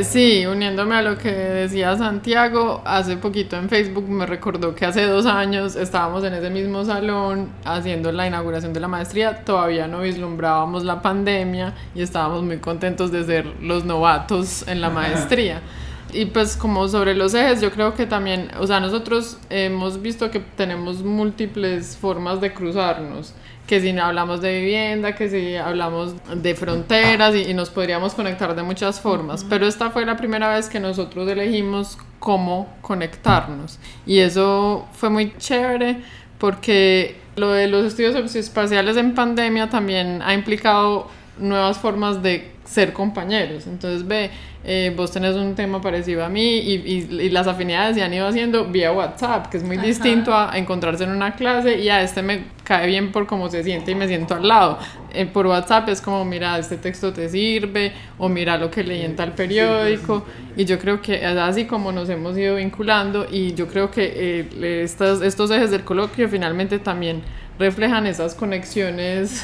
Sí, 0.00 0.46
uniéndome 0.46 0.94
a 0.94 1.02
lo 1.02 1.18
que 1.18 1.28
decía 1.28 1.96
Santiago, 1.96 2.80
hace 2.84 3.16
poquito 3.16 3.56
en 3.56 3.68
Facebook 3.68 4.08
me 4.08 4.26
recordó 4.26 4.76
que 4.76 4.86
hace 4.86 5.06
dos 5.06 5.26
años 5.26 5.74
estábamos 5.74 6.22
en 6.22 6.34
ese 6.34 6.50
mismo 6.50 6.84
salón 6.84 7.48
haciendo 7.64 8.12
la 8.12 8.28
inauguración 8.28 8.72
de 8.72 8.78
la 8.78 8.86
maestría, 8.86 9.44
todavía 9.44 9.88
no 9.88 10.02
vislumbrábamos 10.02 10.84
la 10.84 11.02
pandemia 11.02 11.74
y 11.96 12.02
estábamos 12.02 12.44
muy 12.44 12.58
contentos 12.58 13.10
de 13.10 13.24
ser 13.24 13.44
los 13.60 13.84
novatos 13.84 14.68
en 14.68 14.80
la 14.80 14.88
maestría. 14.90 15.62
Y 16.12 16.26
pues 16.26 16.56
como 16.56 16.88
sobre 16.88 17.14
los 17.14 17.34
ejes, 17.34 17.60
yo 17.60 17.70
creo 17.70 17.94
que 17.94 18.06
también, 18.06 18.50
o 18.58 18.66
sea, 18.66 18.80
nosotros 18.80 19.38
hemos 19.50 20.00
visto 20.00 20.30
que 20.30 20.40
tenemos 20.40 21.02
múltiples 21.02 21.96
formas 21.96 22.40
de 22.40 22.52
cruzarnos 22.52 23.34
que 23.68 23.82
si 23.82 23.96
hablamos 23.98 24.40
de 24.40 24.60
vivienda, 24.60 25.14
que 25.14 25.28
si 25.28 25.54
hablamos 25.56 26.14
de 26.34 26.54
fronteras 26.54 27.36
y, 27.36 27.52
nos 27.52 27.68
podríamos 27.68 28.14
conectar 28.14 28.56
de 28.56 28.62
muchas 28.62 28.98
formas, 28.98 29.44
pero 29.44 29.66
esta 29.66 29.90
fue 29.90 30.06
la 30.06 30.16
primera 30.16 30.54
vez 30.54 30.70
que 30.70 30.80
nosotros 30.80 31.28
elegimos 31.28 31.98
cómo 32.18 32.74
conectarnos 32.80 33.78
y 34.06 34.20
eso 34.20 34.88
fue 34.92 35.10
muy 35.10 35.36
chévere 35.36 36.02
porque 36.38 37.16
lo 37.36 37.50
de 37.50 37.68
los 37.68 37.84
estudios 37.84 38.34
espaciales 38.34 38.96
en 38.96 39.14
pandemia 39.14 39.68
también 39.68 40.22
ha 40.22 40.32
implicado 40.32 41.08
nuevas 41.38 41.78
formas 41.78 42.22
de 42.22 42.50
ser 42.68 42.92
compañeros. 42.92 43.66
Entonces, 43.66 44.06
ve, 44.06 44.30
eh, 44.64 44.92
vos 44.94 45.10
tenés 45.10 45.34
un 45.36 45.54
tema 45.54 45.80
parecido 45.80 46.24
a 46.24 46.28
mí 46.28 46.58
y, 46.58 46.72
y, 46.74 47.30
las 47.30 47.46
afinidades 47.46 47.96
se 47.96 48.02
han 48.02 48.12
ido 48.12 48.26
haciendo 48.26 48.66
vía 48.66 48.92
WhatsApp, 48.92 49.46
que 49.46 49.56
es 49.56 49.62
muy 49.62 49.78
distinto 49.78 50.34
a, 50.34 50.56
encontrarse 50.58 51.04
en 51.04 51.10
una 51.10 51.34
clase 51.34 51.78
y 51.78 51.88
a 51.88 52.02
este 52.02 52.22
me 52.22 52.44
cae 52.64 52.86
bien 52.86 53.10
por 53.10 53.26
cómo 53.26 53.48
se 53.48 53.64
siente 53.64 53.92
y 53.92 53.94
me 53.94 54.06
siento 54.06 54.34
al 54.34 54.46
lado. 54.46 54.78
Eh, 55.14 55.24
por 55.24 55.46
WhatsApp 55.46 55.88
es 55.88 56.02
como, 56.02 56.24
mira, 56.26 56.58
este 56.58 56.76
texto 56.76 57.12
te 57.12 57.30
sirve 57.30 57.92
o 58.18 58.28
mira 58.28 58.58
lo 58.58 58.70
que 58.70 58.84
leí 58.84 59.02
en 59.02 59.16
tal 59.16 59.32
periódico 59.32 60.26
y 60.54 60.66
yo 60.66 60.78
creo 60.78 61.00
que 61.00 61.16
es 61.16 61.36
así 61.38 61.64
como 61.64 61.90
nos 61.90 62.10
hemos 62.10 62.36
ido 62.36 62.56
vinculando 62.56 63.26
y 63.30 63.54
yo 63.54 63.66
creo 63.68 63.90
que 63.90 64.12
eh, 64.14 64.82
estos, 64.82 65.22
estos 65.22 65.50
ejes 65.50 65.70
del 65.70 65.84
coloquio 65.84 66.28
finalmente 66.28 66.78
también 66.78 67.22
reflejan 67.58 68.06
esas 68.06 68.34
conexiones 68.34 69.42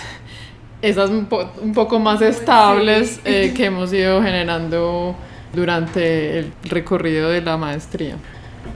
esas 0.84 1.08
un, 1.08 1.26
poco 1.72 1.98
más 1.98 2.20
estables 2.20 3.18
eh, 3.24 3.54
que 3.56 3.66
hemos 3.66 3.90
ido 3.92 4.22
generando 4.22 5.16
durante 5.54 6.40
el 6.40 6.52
recorrido 6.64 7.30
de 7.30 7.40
la 7.40 7.56
maestría. 7.56 8.16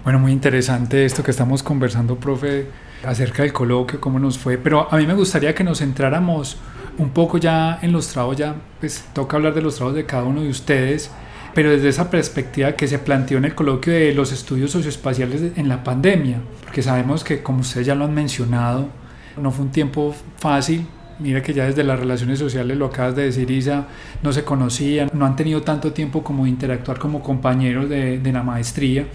Bueno, 0.05 0.19
muy 0.19 0.33
interesante 0.33 1.05
esto 1.05 1.23
que 1.23 1.31
estamos 1.31 1.63
conversando, 1.63 2.17
profe, 2.17 2.67
acerca 3.05 3.43
del 3.43 3.53
coloquio, 3.53 4.01
cómo 4.01 4.19
nos 4.19 4.39
fue, 4.39 4.57
pero 4.57 4.89
a 4.91 4.97
mí 4.97 5.07
me 5.07 5.13
gustaría 5.13 5.55
que 5.55 5.63
nos 5.63 5.81
centráramos 5.81 6.57
un 6.97 7.11
poco 7.11 7.37
ya 7.37 7.79
en 7.83 7.93
los 7.93 8.09
trabajos, 8.09 8.39
ya 8.39 8.57
pues 8.81 9.05
toca 9.13 9.37
hablar 9.37 9.53
de 9.55 9.61
los 9.61 9.77
trabajos 9.77 9.97
de 9.97 10.07
cada 10.07 10.25
uno 10.25 10.41
de 10.41 10.49
ustedes, 10.49 11.11
pero 11.55 11.71
desde 11.71 11.91
esa 11.91 12.11
perspectiva 12.11 12.73
que 12.73 12.89
se 12.89 12.99
planteó 12.99 13.37
en 13.37 13.45
el 13.45 13.55
coloquio 13.55 13.93
de 13.93 14.15
los 14.15 14.33
estudios 14.33 14.71
socioespaciales 14.71 15.43
en 15.57 15.69
la 15.69 15.85
pandemia, 15.85 16.41
porque 16.65 16.83
sabemos 16.83 17.23
que 17.23 17.43
como 17.43 17.61
ustedes 17.61 17.87
ya 17.87 17.95
lo 17.95 18.07
han 18.07 18.15
mencionado, 18.15 18.89
no 19.37 19.51
fue 19.51 19.67
un 19.67 19.73
tiempo 19.73 20.15
fácil, 20.39 20.87
Mira 21.21 21.43
que 21.43 21.53
ya 21.53 21.65
desde 21.65 21.83
las 21.83 21.99
relaciones 21.99 22.39
sociales, 22.39 22.77
lo 22.77 22.87
acabas 22.87 23.17
de 23.17 23.25
decir 23.25 23.51
Isa, 23.51 23.87
no 24.23 24.33
se 24.33 24.45
conocían, 24.45 25.11
no 25.13 25.27
han 25.27 25.35
tenido 25.35 25.63
tanto 25.63 25.93
tiempo 25.93 26.23
como 26.23 26.47
interactuar 26.47 26.99
como 26.99 27.23
compañeros 27.23 27.89
de, 27.89 28.19
de 28.19 28.33
la 28.33 28.45
maestría. 28.45 29.07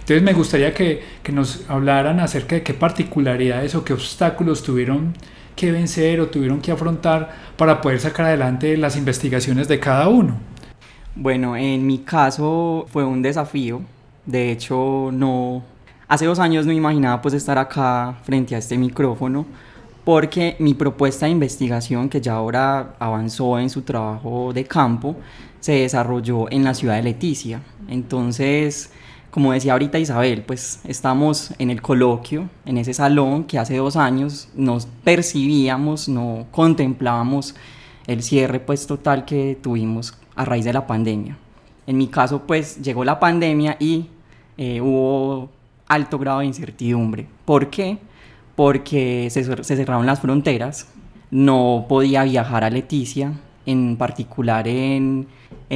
Entonces 0.00 0.22
me 0.22 0.32
gustaría 0.32 0.74
que, 0.74 1.00
que, 1.22 1.30
nos 1.30 1.64
hablaran 1.70 2.18
acerca 2.18 2.56
de 2.56 2.64
qué 2.64 2.74
particularidades 2.74 3.76
o 3.76 3.84
qué 3.84 3.92
obstáculos 3.92 4.64
tuvieron 4.64 5.14
que 5.54 5.70
vencer 5.70 6.20
o 6.20 6.26
tuvieron 6.26 6.60
que 6.60 6.72
afrontar 6.72 7.30
para 7.56 7.80
poder 7.80 8.00
sacar 8.00 8.26
adelante 8.26 8.76
las 8.76 8.96
investigaciones 8.96 9.68
de 9.68 9.78
cada 9.78 10.08
uno. 10.08 10.38
Bueno, 11.14 11.56
en 11.56 11.86
mi 11.86 11.98
caso 11.98 12.86
fue 12.88 13.04
un 13.04 13.22
desafío. 13.22 13.82
De 14.26 14.50
hecho, 14.50 15.10
no... 15.12 15.62
Hace 16.08 16.26
dos 16.26 16.40
años 16.40 16.66
no 16.66 16.72
imaginaba 16.72 17.22
pues 17.22 17.34
estar 17.34 17.56
acá 17.58 18.18
frente 18.24 18.56
a 18.56 18.58
este 18.58 18.76
micrófono 18.76 19.46
porque 20.04 20.56
mi 20.58 20.74
propuesta 20.74 21.26
de 21.26 21.32
investigación, 21.32 22.08
que 22.08 22.20
ya 22.20 22.34
ahora 22.34 22.94
avanzó 22.98 23.58
en 23.58 23.70
su 23.70 23.82
trabajo 23.82 24.52
de 24.52 24.64
campo, 24.64 25.16
se 25.60 25.72
desarrolló 25.72 26.50
en 26.50 26.64
la 26.64 26.74
ciudad 26.74 26.96
de 26.96 27.04
Leticia. 27.04 27.62
Entonces, 27.88 28.90
como 29.30 29.52
decía 29.52 29.72
ahorita 29.72 29.98
Isabel, 29.98 30.42
pues 30.42 30.80
estamos 30.84 31.54
en 31.58 31.70
el 31.70 31.80
coloquio, 31.80 32.50
en 32.66 32.78
ese 32.78 32.92
salón 32.92 33.44
que 33.44 33.58
hace 33.58 33.76
dos 33.76 33.96
años 33.96 34.48
nos 34.54 34.86
percibíamos, 35.04 36.08
no 36.08 36.46
contemplábamos 36.50 37.54
el 38.06 38.22
cierre 38.22 38.60
pues 38.60 38.86
total 38.86 39.24
que 39.24 39.56
tuvimos 39.62 40.18
a 40.34 40.44
raíz 40.44 40.64
de 40.64 40.72
la 40.72 40.86
pandemia. 40.86 41.38
En 41.86 41.96
mi 41.96 42.08
caso 42.08 42.42
pues 42.46 42.82
llegó 42.82 43.04
la 43.04 43.20
pandemia 43.20 43.76
y 43.78 44.08
eh, 44.58 44.80
hubo 44.80 45.48
alto 45.86 46.18
grado 46.18 46.40
de 46.40 46.46
incertidumbre. 46.46 47.26
¿Por 47.44 47.70
qué? 47.70 47.98
Porque 48.56 49.28
se, 49.30 49.44
cerraron 49.44 50.06
las 50.06 50.20
fronteras, 50.20 50.88
no 51.30 51.84
podía 51.88 52.24
viajar 52.24 52.64
a 52.64 52.70
Leticia, 52.70 53.34
en 53.64 53.96
particular 53.96 54.66
en, 54.68 55.28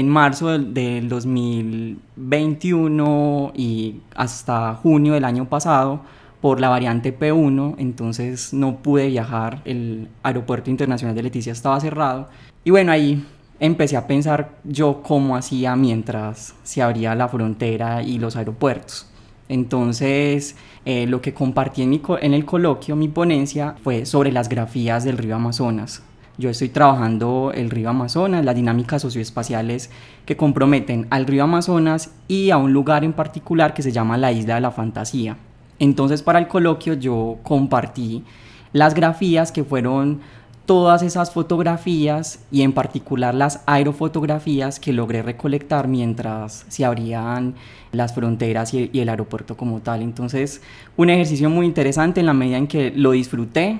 marzo 0.04 0.48
del, 0.48 0.74
del, 0.74 1.08
2021 1.08 3.52
y 3.54 4.00
hasta 4.14 4.74
junio 4.74 5.14
del 5.14 5.24
año 5.24 5.48
pasado 5.48 6.02
por 6.40 6.60
la 6.60 6.68
variante 6.68 7.18
P1, 7.18 7.76
entonces 7.78 8.52
no 8.52 8.76
pude 8.76 9.08
viajar, 9.08 9.62
el 9.64 10.08
aeropuerto 10.22 10.70
internacional 10.70 11.16
de 11.16 11.22
Leticia 11.22 11.52
estaba 11.52 11.80
cerrado 11.80 12.28
y 12.62 12.70
bueno, 12.70 12.92
ahí 12.92 13.24
empecé 13.60 13.96
a 13.96 14.06
pensar 14.06 14.50
yo 14.64 15.02
cómo 15.02 15.36
hacía 15.36 15.76
mientras 15.76 16.54
se 16.62 16.82
abría 16.82 17.14
la 17.14 17.28
frontera 17.28 18.02
y 18.02 18.18
los 18.18 18.36
aeropuertos. 18.36 19.10
Entonces, 19.48 20.56
eh, 20.84 21.06
lo 21.06 21.20
que 21.20 21.34
compartí 21.34 21.82
en, 21.82 22.00
en 22.20 22.34
el 22.34 22.44
coloquio, 22.44 22.96
mi 22.96 23.08
ponencia, 23.08 23.76
fue 23.82 24.06
sobre 24.06 24.32
las 24.32 24.48
grafías 24.48 25.04
del 25.04 25.18
río 25.18 25.36
Amazonas. 25.36 26.02
Yo 26.38 26.50
estoy 26.50 26.68
trabajando 26.68 27.52
el 27.54 27.70
río 27.70 27.88
Amazonas, 27.88 28.44
las 28.44 28.54
dinámicas 28.54 29.00
socioespaciales 29.00 29.90
que 30.26 30.36
comprometen 30.36 31.06
al 31.10 31.26
río 31.26 31.44
Amazonas 31.44 32.12
y 32.28 32.50
a 32.50 32.58
un 32.58 32.72
lugar 32.72 33.04
en 33.04 33.14
particular 33.14 33.72
que 33.72 33.82
se 33.82 33.92
llama 33.92 34.18
la 34.18 34.32
Isla 34.32 34.56
de 34.56 34.60
la 34.60 34.70
Fantasía. 34.70 35.38
Entonces, 35.78 36.22
para 36.22 36.38
el 36.38 36.48
coloquio 36.48 36.94
yo 36.94 37.38
compartí 37.42 38.24
las 38.72 38.94
grafías 38.94 39.52
que 39.52 39.64
fueron 39.64 40.20
todas 40.66 41.02
esas 41.02 41.30
fotografías 41.30 42.40
y 42.50 42.62
en 42.62 42.72
particular 42.72 43.34
las 43.34 43.62
aerofotografías 43.66 44.80
que 44.80 44.92
logré 44.92 45.22
recolectar 45.22 45.86
mientras 45.86 46.66
se 46.68 46.84
abrían 46.84 47.54
las 47.92 48.14
fronteras 48.14 48.74
y, 48.74 48.90
el 48.92 49.08
aeropuerto 49.08 49.56
como 49.56 49.80
tal. 49.80 50.02
Entonces, 50.02 50.60
un 50.96 51.08
ejercicio 51.08 51.48
muy 51.48 51.66
interesante 51.66 52.20
en 52.20 52.26
la 52.26 52.34
medida 52.34 52.58
en 52.58 52.66
que 52.66 52.90
lo 52.90 53.12
disfruté, 53.12 53.78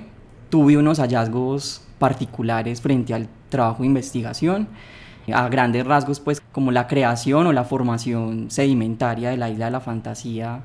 tuve 0.49 0.77
unos 0.77 1.01
hallazgos 1.01 1.83
particulares 1.99 2.81
frente 2.81 3.13
al 3.13 3.29
trabajo 3.49 3.83
de 3.83 3.89
investigación. 3.89 4.69
A 5.33 5.49
grandes 5.49 5.85
rasgos, 5.85 6.21
pues 6.21 6.41
como 6.53 6.71
la 6.71 6.87
creación 6.87 7.49
o 7.49 7.53
la 7.53 7.65
formación 7.65 8.49
sedimentaria 8.49 9.31
de 9.31 9.37
la 9.37 9.51
isla 9.51 9.65
de 9.65 9.71
la 9.73 9.81
fantasía 9.81 10.61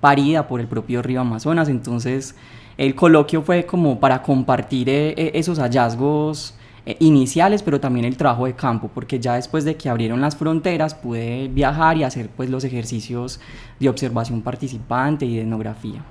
parida 0.00 0.48
por 0.48 0.60
el 0.60 0.66
propio 0.66 1.00
río 1.00 1.22
Amazonas. 1.22 1.70
Entonces, 1.70 2.34
el 2.76 2.94
coloquio 2.94 3.42
fue 3.42 3.66
como 3.66 4.00
para 4.00 4.22
compartir 4.22 4.88
eh, 4.88 5.14
eh, 5.16 5.30
esos 5.34 5.58
hallazgos 5.58 6.54
eh, 6.84 6.96
iniciales, 7.00 7.62
pero 7.62 7.80
también 7.80 8.04
el 8.04 8.16
trabajo 8.16 8.46
de 8.46 8.54
campo, 8.54 8.90
porque 8.92 9.20
ya 9.20 9.34
después 9.34 9.64
de 9.64 9.76
que 9.76 9.88
abrieron 9.88 10.20
las 10.20 10.36
fronteras 10.36 10.94
pude 10.94 11.48
viajar 11.48 11.96
y 11.96 12.04
hacer 12.04 12.28
pues 12.28 12.50
los 12.50 12.64
ejercicios 12.64 13.40
de 13.78 13.88
observación 13.88 14.42
participante 14.42 15.24
y 15.26 15.36
de 15.36 15.42
etnografía. 15.42 16.02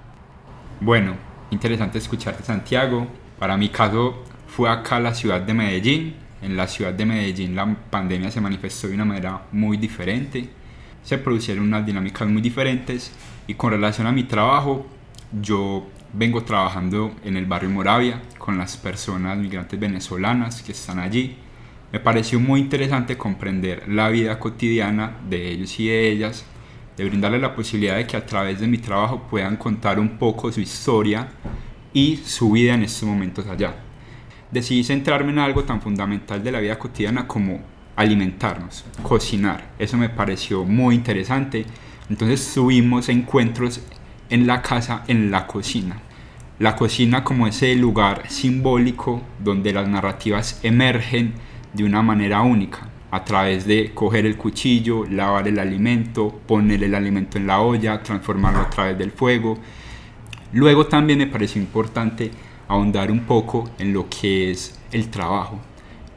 Bueno, 0.79 1.15
interesante 1.51 1.97
escucharte 1.97 2.43
Santiago. 2.43 3.07
Para 3.37 3.57
mi 3.57 3.69
caso 3.69 4.23
fue 4.47 4.69
acá 4.69 4.99
la 4.99 5.13
ciudad 5.13 5.41
de 5.41 5.53
Medellín. 5.53 6.15
En 6.41 6.57
la 6.57 6.67
ciudad 6.67 6.93
de 6.93 7.05
Medellín 7.05 7.55
la 7.55 7.75
pandemia 7.89 8.31
se 8.31 8.41
manifestó 8.41 8.87
de 8.87 8.95
una 8.95 9.05
manera 9.05 9.41
muy 9.51 9.77
diferente. 9.77 10.49
Se 11.03 11.17
producieron 11.17 11.65
unas 11.65 11.85
dinámicas 11.85 12.27
muy 12.27 12.41
diferentes 12.41 13.11
y 13.47 13.55
con 13.55 13.71
relación 13.71 14.07
a 14.07 14.11
mi 14.11 14.23
trabajo, 14.23 14.85
yo 15.41 15.85
vengo 16.13 16.43
trabajando 16.43 17.11
en 17.23 17.37
el 17.37 17.45
barrio 17.45 17.69
Moravia 17.69 18.21
con 18.37 18.57
las 18.57 18.77
personas 18.77 19.37
migrantes 19.37 19.79
venezolanas 19.79 20.61
que 20.61 20.71
están 20.71 20.99
allí. 20.99 21.37
Me 21.91 21.99
pareció 21.99 22.39
muy 22.39 22.59
interesante 22.59 23.17
comprender 23.17 23.87
la 23.87 24.09
vida 24.09 24.39
cotidiana 24.39 25.17
de 25.29 25.49
ellos 25.49 25.79
y 25.79 25.87
de 25.87 26.09
ellas, 26.09 26.45
de 26.97 27.05
brindarles 27.05 27.41
la 27.41 27.55
posibilidad 27.55 27.95
de 27.95 28.07
que 28.07 28.17
a 28.17 28.25
través 28.25 28.59
de 28.59 28.67
mi 28.67 28.77
trabajo 28.77 29.27
puedan 29.29 29.57
contar 29.57 29.99
un 29.99 30.17
poco 30.17 30.51
su 30.51 30.61
historia 30.61 31.27
y 31.93 32.17
su 32.17 32.51
vida 32.51 32.73
en 32.73 32.83
estos 32.83 33.07
momentos 33.07 33.47
allá. 33.47 33.75
Decidí 34.51 34.83
centrarme 34.83 35.31
en 35.31 35.39
algo 35.39 35.63
tan 35.63 35.81
fundamental 35.81 36.43
de 36.43 36.51
la 36.51 36.59
vida 36.59 36.77
cotidiana 36.77 37.27
como 37.27 37.59
alimentarnos, 37.95 38.85
cocinar. 39.03 39.71
Eso 39.79 39.97
me 39.97 40.09
pareció 40.09 40.63
muy 40.65 40.95
interesante. 40.95 41.65
Entonces 42.09 42.53
tuvimos 42.53 43.07
encuentros 43.09 43.81
en 44.31 44.47
la 44.47 44.61
casa, 44.63 45.03
en 45.07 45.29
la 45.29 45.45
cocina. 45.45 46.01
La 46.57 46.75
cocina 46.75 47.23
como 47.23 47.47
ese 47.47 47.75
lugar 47.75 48.23
simbólico 48.29 49.21
donde 49.39 49.73
las 49.73 49.87
narrativas 49.87 50.59
emergen 50.63 51.33
de 51.73 51.83
una 51.83 52.01
manera 52.01 52.41
única, 52.41 52.89
a 53.11 53.25
través 53.25 53.65
de 53.65 53.91
coger 53.93 54.25
el 54.25 54.37
cuchillo, 54.37 55.05
lavar 55.05 55.47
el 55.47 55.59
alimento, 55.59 56.39
poner 56.47 56.83
el 56.83 56.95
alimento 56.95 57.37
en 57.37 57.47
la 57.47 57.59
olla, 57.59 58.01
transformarlo 58.01 58.61
a 58.61 58.69
través 58.69 58.97
del 58.97 59.11
fuego. 59.11 59.57
Luego 60.53 60.87
también 60.87 61.19
me 61.19 61.27
pareció 61.27 61.61
importante 61.61 62.31
ahondar 62.67 63.11
un 63.11 63.21
poco 63.21 63.69
en 63.79 63.91
lo 63.91 64.07
que 64.07 64.51
es 64.51 64.79
el 64.93 65.09
trabajo. 65.09 65.59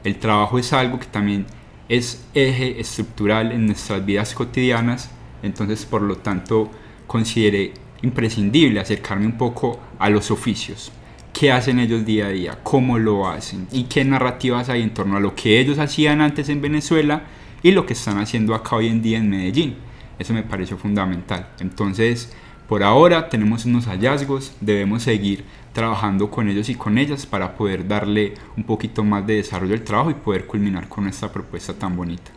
El 0.05 0.17
trabajo 0.17 0.57
es 0.57 0.71
algo 0.71 0.99
que 0.99 1.07
también 1.07 1.45
es 1.89 2.25
eje 2.33 2.79
estructural 2.79 3.51
en 3.51 3.65
nuestras 3.65 4.05
vidas 4.05 4.33
cotidianas, 4.33 5.11
entonces 5.43 5.85
por 5.85 6.01
lo 6.01 6.17
tanto 6.17 6.71
consideré 7.07 7.73
imprescindible 8.05 8.79
acercarme 8.79 9.25
un 9.25 9.37
poco 9.37 9.79
a 9.99 10.09
los 10.09 10.31
oficios. 10.31 10.91
¿Qué 11.33 11.51
hacen 11.51 11.79
ellos 11.79 12.05
día 12.05 12.27
a 12.27 12.29
día? 12.29 12.59
¿Cómo 12.63 12.97
lo 12.97 13.27
hacen? 13.27 13.67
¿Y 13.71 13.83
qué 13.83 14.05
narrativas 14.05 14.69
hay 14.69 14.81
en 14.81 14.93
torno 14.93 15.17
a 15.17 15.19
lo 15.19 15.35
que 15.35 15.59
ellos 15.59 15.79
hacían 15.79 16.21
antes 16.21 16.47
en 16.47 16.61
Venezuela 16.61 17.23
y 17.61 17.71
lo 17.71 17.85
que 17.85 17.93
están 17.93 18.19
haciendo 18.19 18.55
acá 18.55 18.77
hoy 18.77 18.87
en 18.87 19.01
día 19.01 19.17
en 19.17 19.29
Medellín? 19.29 19.75
Eso 20.17 20.33
me 20.33 20.43
pareció 20.43 20.77
fundamental. 20.77 21.49
Entonces, 21.59 22.31
por 22.69 22.83
ahora 22.83 23.27
tenemos 23.27 23.65
unos 23.65 23.85
hallazgos, 23.85 24.53
debemos 24.61 25.03
seguir 25.03 25.43
trabajando 25.73 26.31
con 26.31 26.47
ellos 26.47 26.69
y 26.69 26.75
con 26.75 26.97
ellas 26.97 27.25
para 27.25 27.55
poder 27.57 27.85
darle 27.85 28.33
un 28.55 28.63
poquito 28.63 29.03
más 29.03 29.27
de 29.27 29.35
desarrollo 29.35 29.73
al 29.73 29.83
trabajo 29.83 30.11
y 30.11 30.15
poder 30.15 30.47
culminar 30.47 30.87
con 30.87 31.07
esta 31.07 31.31
propuesta 31.31 31.73
tan 31.73 31.97
bonita. 31.97 32.31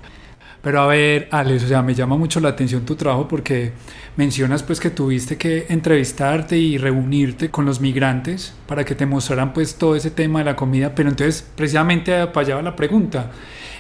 Pero 0.63 0.81
a 0.81 0.87
ver, 0.87 1.29
Alex, 1.31 1.65
o 1.65 1.69
sea, 1.69 1.83
me 1.83 1.95
llama 1.95 2.17
mucho 2.17 2.41
la 2.41 2.49
atención 2.49 2.85
tu 2.85 2.97
trabajo 2.97 3.29
porque 3.29 3.73
mencionas 4.17 4.63
pues 4.63 4.81
que 4.81 4.91
tuviste 4.91 5.37
que 5.37 5.67
entrevistarte 5.69 6.59
y 6.59 6.79
reunirte 6.79 7.51
con 7.51 7.65
los 7.65 7.81
migrantes 7.81 8.55
para 8.67 8.85
que 8.85 8.95
te 8.97 9.07
mostraran 9.07 9.53
pues 9.53 9.77
todo 9.77 9.95
ese 9.95 10.11
tema 10.11 10.41
de 10.41 10.47
la 10.47 10.57
comida, 10.57 10.95
pero 10.95 11.09
entonces 11.09 11.47
precisamente 11.55 12.27
para 12.27 12.47
allá 12.47 12.57
va 12.57 12.63
la 12.63 12.77
pregunta. 12.77 13.31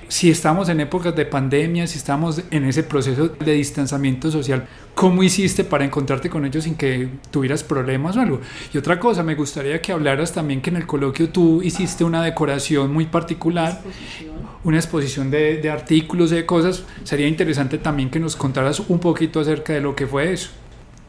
Si 0.09 0.31
estamos 0.31 0.71
en 0.71 0.81
épocas 0.81 1.15
de 1.15 1.27
pandemia, 1.27 1.87
si 1.87 1.99
estamos 1.99 2.43
en 2.51 2.65
ese 2.65 2.83
proceso 2.83 3.29
de 3.29 3.53
distanciamiento 3.53 4.31
social, 4.31 4.67
¿cómo 4.95 5.23
hiciste 5.23 5.65
para 5.65 5.85
encontrarte 5.85 6.31
con 6.31 6.47
ellos 6.47 6.65
sin 6.65 6.77
que 6.77 7.11
tuvieras 7.31 7.63
problemas 7.63 8.17
o 8.17 8.21
algo? 8.23 8.41
Y 8.73 8.79
otra 8.79 8.99
cosa, 8.99 9.23
me 9.23 9.35
gustaría 9.35 9.83
que 9.83 9.93
hablaras 9.93 10.33
también 10.33 10.63
que 10.63 10.71
en 10.71 10.77
el 10.77 10.87
coloquio 10.87 11.29
tú 11.29 11.63
hiciste 11.63 12.05
una 12.05 12.23
decoración 12.23 12.91
muy 12.91 13.05
particular 13.07 13.83
una 14.65 14.77
exposición 14.79 15.31
de, 15.31 15.59
de 15.59 15.71
artículos, 15.71 16.31
de 16.31 16.45
cosas, 16.45 16.85
sería 17.05 17.29
interesante 17.29 17.79
también 17.79 18.11
que 18.11 18.19
nos 18.19 18.35
contaras 18.35 18.81
un 18.81 18.99
poquito 18.99 19.41
acerca 19.41 19.73
de 19.73 19.81
lo 19.81 19.95
que 19.95 20.07
fue 20.07 20.33
eso. 20.33 20.51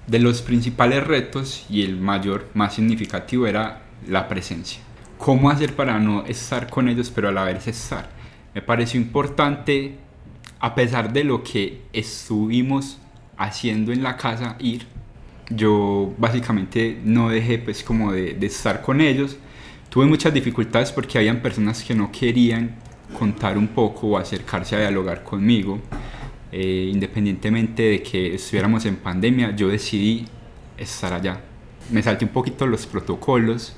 de 0.08 0.20
los 0.20 0.42
principales 0.42 1.06
retos 1.06 1.66
y 1.70 1.84
el 1.84 1.98
mayor, 1.98 2.48
más 2.54 2.76
significativo 2.76 3.48
era 3.48 3.84
la 4.08 4.28
presencia. 4.28 4.82
¿Cómo 5.18 5.50
hacer 5.50 5.76
para 5.76 6.00
no 6.00 6.26
estar 6.26 6.70
con 6.70 6.90
ellos 6.90 7.12
pero 7.14 7.30
a 7.30 7.32
la 7.32 7.44
vez 7.44 7.68
estar? 7.68 8.10
Me 8.60 8.66
pareció 8.66 9.00
importante, 9.00 9.96
a 10.60 10.76
pesar 10.76 11.14
de 11.14 11.24
lo 11.24 11.44
que 11.46 11.84
estuvimos 11.94 12.98
haciendo 13.38 13.94
en 13.94 14.04
la 14.04 14.18
casa, 14.18 14.58
ir. 14.60 14.86
Yo 15.50 16.14
básicamente 16.18 17.00
no 17.06 17.30
dejé 17.30 17.60
pues 17.60 17.86
como 17.86 18.12
de, 18.12 18.38
estar 18.42 18.82
con 18.82 19.00
ellos. 19.00 19.38
Tuve 19.90 20.08
muchas 20.08 20.34
dificultades 20.34 20.92
porque 20.92 21.18
habían 21.18 21.42
personas 21.42 21.82
que 21.86 21.96
no 21.96 22.12
querían 22.12 22.76
contar 23.18 23.58
un 23.58 23.70
poco 23.70 24.08
o 24.08 24.18
acercarse 24.18 24.76
a 24.76 24.80
dialogar 24.80 25.24
conmigo. 25.24 25.80
Eh, 26.52 26.90
independientemente 26.92 27.84
de 27.84 28.04
que 28.04 28.36
estuviéramos 28.36 28.84
en 28.84 28.98
pandemia, 28.98 29.56
yo 29.56 29.70
decidí 29.70 30.26
estar 30.78 31.14
allá. 31.14 31.49
Me 31.92 32.04
salté 32.04 32.26
un 32.26 32.32
poquito 32.32 32.68
los 32.68 32.86
protocolos, 32.86 33.74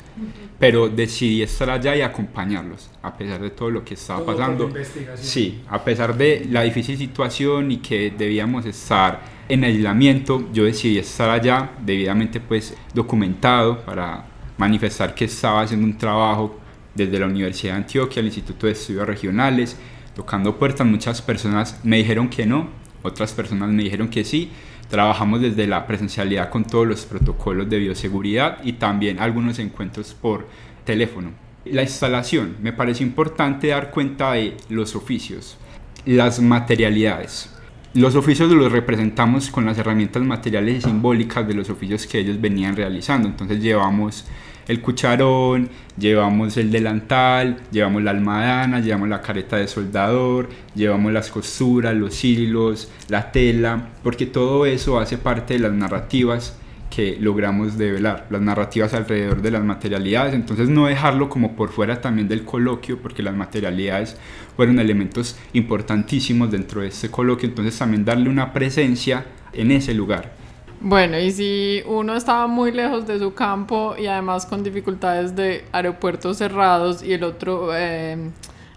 pero 0.59 0.89
decidí 0.89 1.41
estar 1.41 1.69
allá 1.69 1.95
y 1.95 2.01
acompañarlos, 2.01 2.89
a 3.01 3.17
pesar 3.17 3.41
de 3.41 3.49
todo 3.49 3.69
lo 3.69 3.85
que 3.85 3.93
estaba 3.93 4.25
pasando. 4.25 4.69
Sí, 5.15 5.61
a 5.69 5.83
pesar 5.83 6.15
de 6.15 6.45
la 6.49 6.63
difícil 6.63 6.97
situación 6.97 7.71
y 7.71 7.77
que 7.77 8.11
debíamos 8.15 8.65
estar 8.65 9.21
en 9.47 9.63
aislamiento, 9.63 10.49
yo 10.53 10.65
decidí 10.65 10.97
estar 10.97 11.29
allá, 11.29 11.71
debidamente 11.83 12.39
pues 12.39 12.75
documentado 12.93 13.79
para 13.83 14.25
manifestar 14.57 15.15
que 15.15 15.25
estaba 15.25 15.61
haciendo 15.61 15.85
un 15.85 15.97
trabajo 15.97 16.59
desde 16.93 17.19
la 17.19 17.25
Universidad 17.25 17.73
de 17.73 17.77
Antioquia, 17.77 18.19
el 18.19 18.27
Instituto 18.27 18.67
de 18.67 18.73
Estudios 18.73 19.07
Regionales, 19.07 19.77
tocando 20.15 20.57
puertas. 20.57 20.85
Muchas 20.85 21.21
personas 21.21 21.79
me 21.83 21.97
dijeron 21.97 22.29
que 22.29 22.45
no, 22.45 22.69
otras 23.01 23.33
personas 23.33 23.69
me 23.69 23.83
dijeron 23.83 24.09
que 24.09 24.23
sí. 24.23 24.51
Trabajamos 24.91 25.39
desde 25.39 25.67
la 25.67 25.87
presencialidad 25.87 26.49
con 26.49 26.65
todos 26.65 26.85
los 26.85 27.05
protocolos 27.05 27.69
de 27.69 27.79
bioseguridad 27.79 28.57
y 28.61 28.73
también 28.73 29.19
algunos 29.19 29.57
encuentros 29.57 30.13
por 30.13 30.49
teléfono. 30.83 31.31
La 31.63 31.81
instalación, 31.81 32.57
me 32.61 32.73
parece 32.73 33.01
importante 33.01 33.67
dar 33.67 33.89
cuenta 33.89 34.33
de 34.33 34.57
los 34.67 34.93
oficios, 34.97 35.57
las 36.05 36.41
materialidades. 36.41 37.49
Los 37.93 38.15
oficios 38.15 38.51
los 38.51 38.69
representamos 38.69 39.49
con 39.49 39.65
las 39.65 39.77
herramientas 39.77 40.23
materiales 40.23 40.79
y 40.79 40.81
simbólicas 40.81 41.47
de 41.47 41.53
los 41.53 41.69
oficios 41.69 42.05
que 42.05 42.19
ellos 42.19 42.41
venían 42.41 42.75
realizando. 42.75 43.29
Entonces 43.29 43.61
llevamos 43.61 44.25
el 44.67 44.81
cucharón, 44.81 45.69
llevamos 45.97 46.57
el 46.57 46.71
delantal, 46.71 47.57
llevamos 47.71 48.03
la 48.03 48.11
almadana, 48.11 48.79
llevamos 48.79 49.09
la 49.09 49.21
careta 49.21 49.57
de 49.57 49.67
soldador, 49.67 50.49
llevamos 50.75 51.11
las 51.11 51.29
costuras, 51.29 51.95
los 51.95 52.23
hilos, 52.23 52.91
la 53.09 53.31
tela, 53.31 53.89
porque 54.03 54.25
todo 54.25 54.65
eso 54.65 54.99
hace 54.99 55.17
parte 55.17 55.55
de 55.55 55.59
las 55.59 55.73
narrativas 55.73 56.57
que 56.91 57.17
logramos 57.19 57.77
develar, 57.77 58.27
las 58.29 58.41
narrativas 58.41 58.93
alrededor 58.93 59.41
de 59.41 59.51
las 59.51 59.63
materialidades, 59.63 60.33
entonces 60.33 60.67
no 60.69 60.87
dejarlo 60.87 61.29
como 61.29 61.55
por 61.55 61.69
fuera 61.69 62.01
también 62.01 62.27
del 62.27 62.43
coloquio, 62.43 63.01
porque 63.01 63.23
las 63.23 63.33
materialidades 63.33 64.17
fueron 64.57 64.77
elementos 64.77 65.37
importantísimos 65.53 66.51
dentro 66.51 66.81
de 66.81 66.89
este 66.89 67.09
coloquio, 67.09 67.47
entonces 67.47 67.77
también 67.77 68.03
darle 68.03 68.29
una 68.29 68.51
presencia 68.51 69.25
en 69.53 69.71
ese 69.71 69.93
lugar. 69.93 70.40
Bueno, 70.83 71.19
y 71.19 71.29
si 71.29 71.83
uno 71.85 72.15
estaba 72.15 72.47
muy 72.47 72.71
lejos 72.71 73.05
de 73.05 73.19
su 73.19 73.35
campo 73.35 73.93
y 73.99 74.07
además 74.07 74.47
con 74.47 74.63
dificultades 74.63 75.35
de 75.35 75.63
aeropuertos 75.71 76.37
cerrados 76.37 77.03
y 77.03 77.13
el 77.13 77.23
otro, 77.23 77.69
eh, 77.75 78.17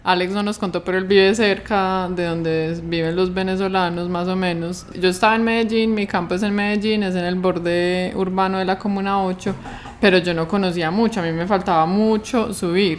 Alex 0.03 0.35
no 0.35 0.43
nos 0.43 0.59
contó, 0.59 0.85
pero 0.85 0.99
él 0.99 1.05
vive 1.05 1.35
cerca 1.35 2.11
de 2.11 2.27
donde 2.27 2.79
viven 2.83 3.17
los 3.17 3.33
venezolanos 3.33 4.11
más 4.11 4.29
o 4.29 4.37
menos. 4.37 4.85
Yo 5.01 5.09
estaba 5.09 5.35
en 5.35 5.45
Medellín, 5.45 5.95
mi 5.95 6.07
campo 6.07 6.35
es 6.35 6.43
en 6.43 6.55
Medellín, 6.55 7.05
es 7.05 7.15
en 7.15 7.25
el 7.25 7.37
borde 7.37 8.13
urbano 8.15 8.59
de 8.59 8.67
la 8.67 8.79
Comuna 8.79 9.25
8, 9.25 9.55
pero 9.99 10.19
yo 10.19 10.35
no 10.35 10.47
conocía 10.47 10.91
mucho, 10.91 11.21
a 11.21 11.23
mí 11.23 11.33
me 11.33 11.47
faltaba 11.47 11.87
mucho 11.87 12.53
subir. 12.53 12.99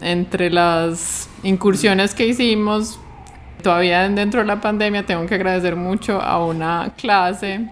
Entre 0.00 0.48
las 0.48 1.28
incursiones 1.42 2.14
que 2.14 2.28
hicimos, 2.28 3.00
todavía 3.64 4.08
dentro 4.08 4.42
de 4.42 4.46
la 4.46 4.60
pandemia, 4.60 5.04
tengo 5.04 5.26
que 5.26 5.34
agradecer 5.34 5.74
mucho 5.74 6.20
a 6.20 6.44
una 6.44 6.92
clase 6.96 7.68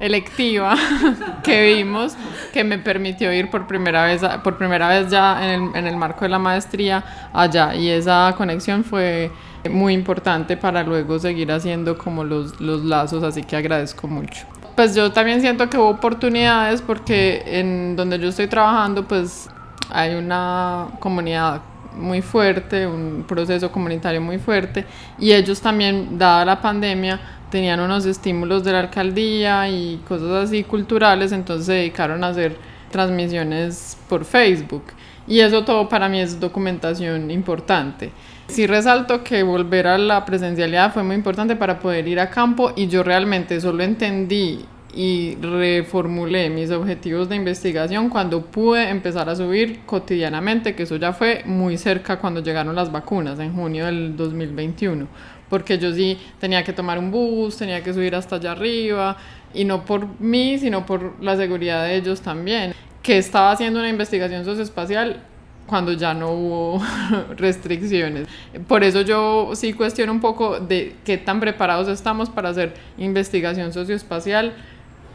electiva 0.00 0.74
que 1.44 1.74
vimos 1.74 2.16
que 2.52 2.64
me 2.64 2.78
permitió 2.78 3.32
ir 3.32 3.50
por 3.50 3.66
primera 3.66 4.04
vez, 4.04 4.22
por 4.42 4.56
primera 4.56 4.88
vez 4.88 5.10
ya 5.10 5.44
en 5.44 5.62
el, 5.62 5.76
en 5.76 5.86
el 5.86 5.96
marco 5.96 6.24
de 6.24 6.30
la 6.30 6.38
maestría 6.38 7.30
allá 7.32 7.74
y 7.74 7.88
esa 7.88 8.34
conexión 8.36 8.82
fue 8.82 9.30
muy 9.68 9.92
importante 9.92 10.56
para 10.56 10.82
luego 10.82 11.18
seguir 11.18 11.52
haciendo 11.52 11.98
como 11.98 12.24
los, 12.24 12.60
los 12.60 12.84
lazos, 12.84 13.22
así 13.22 13.42
que 13.42 13.56
agradezco 13.56 14.08
mucho. 14.08 14.46
Pues 14.74 14.94
yo 14.94 15.12
también 15.12 15.42
siento 15.42 15.68
que 15.68 15.76
hubo 15.76 15.90
oportunidades 15.90 16.80
porque 16.80 17.42
en 17.46 17.96
donde 17.96 18.18
yo 18.18 18.28
estoy 18.28 18.46
trabajando 18.46 19.06
pues 19.06 19.50
hay 19.90 20.14
una 20.14 20.86
comunidad 21.00 21.60
muy 21.96 22.22
fuerte, 22.22 22.86
un 22.86 23.24
proceso 23.26 23.70
comunitario 23.70 24.20
muy 24.20 24.38
fuerte 24.38 24.86
y 25.18 25.32
ellos 25.32 25.60
también, 25.60 26.18
dada 26.18 26.44
la 26.44 26.60
pandemia, 26.60 27.20
tenían 27.50 27.80
unos 27.80 28.06
estímulos 28.06 28.64
de 28.64 28.72
la 28.72 28.80
alcaldía 28.80 29.68
y 29.68 30.00
cosas 30.08 30.48
así 30.48 30.64
culturales, 30.64 31.32
entonces 31.32 31.66
se 31.66 31.72
dedicaron 31.72 32.24
a 32.24 32.28
hacer 32.28 32.56
transmisiones 32.90 33.96
por 34.08 34.24
Facebook. 34.24 34.84
Y 35.26 35.40
eso 35.40 35.64
todo 35.64 35.88
para 35.88 36.08
mí 36.08 36.20
es 36.20 36.40
documentación 36.40 37.30
importante. 37.30 38.10
Sí 38.48 38.66
resalto 38.66 39.22
que 39.22 39.42
volver 39.42 39.86
a 39.86 39.98
la 39.98 40.24
presencialidad 40.24 40.92
fue 40.92 41.04
muy 41.04 41.14
importante 41.14 41.54
para 41.54 41.78
poder 41.78 42.08
ir 42.08 42.18
a 42.18 42.30
campo 42.30 42.72
y 42.74 42.88
yo 42.88 43.02
realmente 43.02 43.60
solo 43.60 43.84
entendí 43.84 44.64
y 44.92 45.36
reformulé 45.36 46.50
mis 46.50 46.72
objetivos 46.72 47.28
de 47.28 47.36
investigación 47.36 48.08
cuando 48.08 48.44
pude 48.46 48.88
empezar 48.88 49.28
a 49.28 49.36
subir 49.36 49.82
cotidianamente, 49.86 50.74
que 50.74 50.82
eso 50.82 50.96
ya 50.96 51.12
fue 51.12 51.42
muy 51.44 51.78
cerca 51.78 52.18
cuando 52.18 52.42
llegaron 52.42 52.74
las 52.74 52.90
vacunas 52.90 53.38
en 53.38 53.54
junio 53.54 53.86
del 53.86 54.16
2021 54.16 55.06
porque 55.50 55.76
yo 55.76 55.92
sí 55.92 56.16
tenía 56.38 56.64
que 56.64 56.72
tomar 56.72 56.98
un 56.98 57.10
bus, 57.10 57.56
tenía 57.58 57.82
que 57.82 57.92
subir 57.92 58.14
hasta 58.14 58.36
allá 58.36 58.52
arriba, 58.52 59.18
y 59.52 59.64
no 59.64 59.84
por 59.84 60.20
mí, 60.20 60.58
sino 60.58 60.86
por 60.86 61.22
la 61.22 61.36
seguridad 61.36 61.84
de 61.84 61.96
ellos 61.96 62.22
también, 62.22 62.72
que 63.02 63.18
estaba 63.18 63.50
haciendo 63.50 63.80
una 63.80 63.88
investigación 63.88 64.44
socioespacial 64.44 65.24
cuando 65.66 65.92
ya 65.92 66.14
no 66.14 66.32
hubo 66.32 66.82
restricciones. 67.36 68.28
Por 68.66 68.84
eso 68.84 69.02
yo 69.02 69.50
sí 69.54 69.72
cuestiono 69.72 70.12
un 70.12 70.20
poco 70.20 70.60
de 70.60 70.96
qué 71.04 71.18
tan 71.18 71.40
preparados 71.40 71.88
estamos 71.88 72.30
para 72.30 72.50
hacer 72.50 72.74
investigación 72.96 73.72
socioespacial 73.72 74.54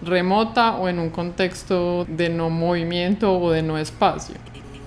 remota 0.02 0.76
o 0.76 0.90
en 0.90 1.00
un 1.00 1.10
contexto 1.10 2.06
de 2.06 2.30
no 2.30 2.50
movimiento 2.50 3.40
o 3.40 3.52
de 3.52 3.64
no 3.64 3.78
espacio. 3.78 4.36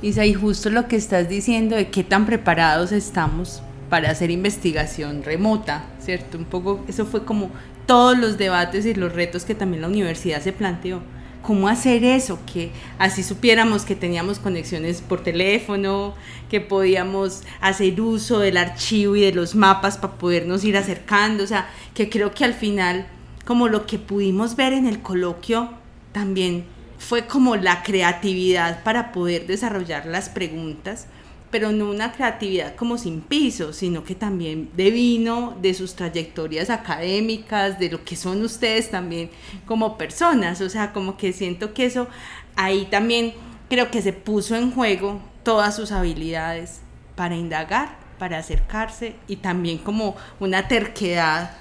Isa, 0.01 0.25
y 0.27 0.35
justo 0.35 0.71
lo 0.71 0.87
que 0.87 0.97
estás 0.97 1.29
diciendo 1.29 1.75
de 1.75 1.89
qué 1.89 2.05
tan 2.05 2.25
preparados 2.25 2.93
estamos 2.93 3.63
para 3.89 4.11
hacer 4.11 4.31
investigación 4.31 5.23
remota, 5.23 5.85
¿cierto? 6.01 6.39
Un 6.39 6.45
poco, 6.45 6.85
eso 6.89 7.07
fue 7.07 7.25
como 7.25 7.51
todos 7.87 8.19
los 8.19 8.37
debates 8.39 8.85
y 8.87 8.95
los 8.95 9.15
retos 9.15 9.45
que 9.45 9.55
también 9.55 9.83
la 9.83 9.89
universidad 9.89 10.43
se 10.43 10.53
planteó. 10.53 11.01
¿Cómo 11.43 11.69
hacer 11.69 12.05
eso? 12.05 12.39
Que 12.53 12.71
así 12.99 13.23
supiéramos 13.23 13.85
que 13.85 13.95
teníamos 13.95 14.39
conexiones 14.39 15.01
por 15.01 15.23
teléfono, 15.23 16.15
que 16.51 16.61
podíamos 16.61 17.45
hacer 17.61 18.01
uso 18.01 18.41
del 18.41 18.59
archivo 18.59 19.17
y 19.17 19.23
de 19.23 19.33
los 19.33 19.55
mapas 19.55 19.97
para 19.97 20.15
podernos 20.15 20.65
ir 20.65 20.77
acercando. 20.77 21.45
O 21.45 21.47
sea, 21.47 21.71
que 21.95 22.11
creo 22.11 22.33
que 22.33 22.45
al 22.45 22.55
final, 22.55 23.07
como 23.47 23.69
lo 23.69 23.87
que 23.87 23.99
pudimos 23.99 24.57
ver 24.57 24.75
en 24.75 24.87
el 24.87 25.01
coloquio, 25.01 25.71
también 26.13 26.65
fue 26.99 27.27
como 27.27 27.57
la 27.57 27.83
creatividad 27.83 28.83
para 28.83 29.13
poder 29.13 29.47
desarrollar 29.47 30.05
las 30.07 30.29
preguntas 30.29 31.07
pero 31.51 31.73
no 31.73 31.91
una 31.91 32.13
creatividad 32.13 32.75
como 32.77 32.99
sin 32.99 33.21
piso, 33.21 33.73
sino 33.73 34.05
que 34.05 34.15
también 34.15 34.71
devino 34.77 35.57
de 35.61 35.75
sus 35.75 35.95
trayectorias 35.95 36.71
académicas, 36.71 37.79
de 37.79 37.91
lo 37.91 38.05
que 38.05 38.17
son 38.17 38.43
ustedes 38.43 38.91
también 38.91 39.31
como 39.67 39.97
personas, 39.97 40.61
o 40.61 40.69
sea, 40.69 40.93
como 40.93 41.17
que 41.17 41.33
siento 41.33 41.73
que 41.73 41.87
eso 41.87 42.09
ahí 42.57 42.87
también 42.91 43.33
creo 43.69 43.91
que 43.91 44.03
se 44.03 44.13
puso 44.13 44.57
en 44.57 44.71
juego 44.71 45.21
todas 45.43 45.77
sus 45.77 45.93
habilidades 45.93 46.81
para 47.15 47.37
indagar, 47.37 47.97
para 48.19 48.39
acercarse 48.39 49.15
y 49.27 49.37
también 49.37 49.79
como 49.79 50.17
una 50.41 50.69
terquedad 50.69 51.53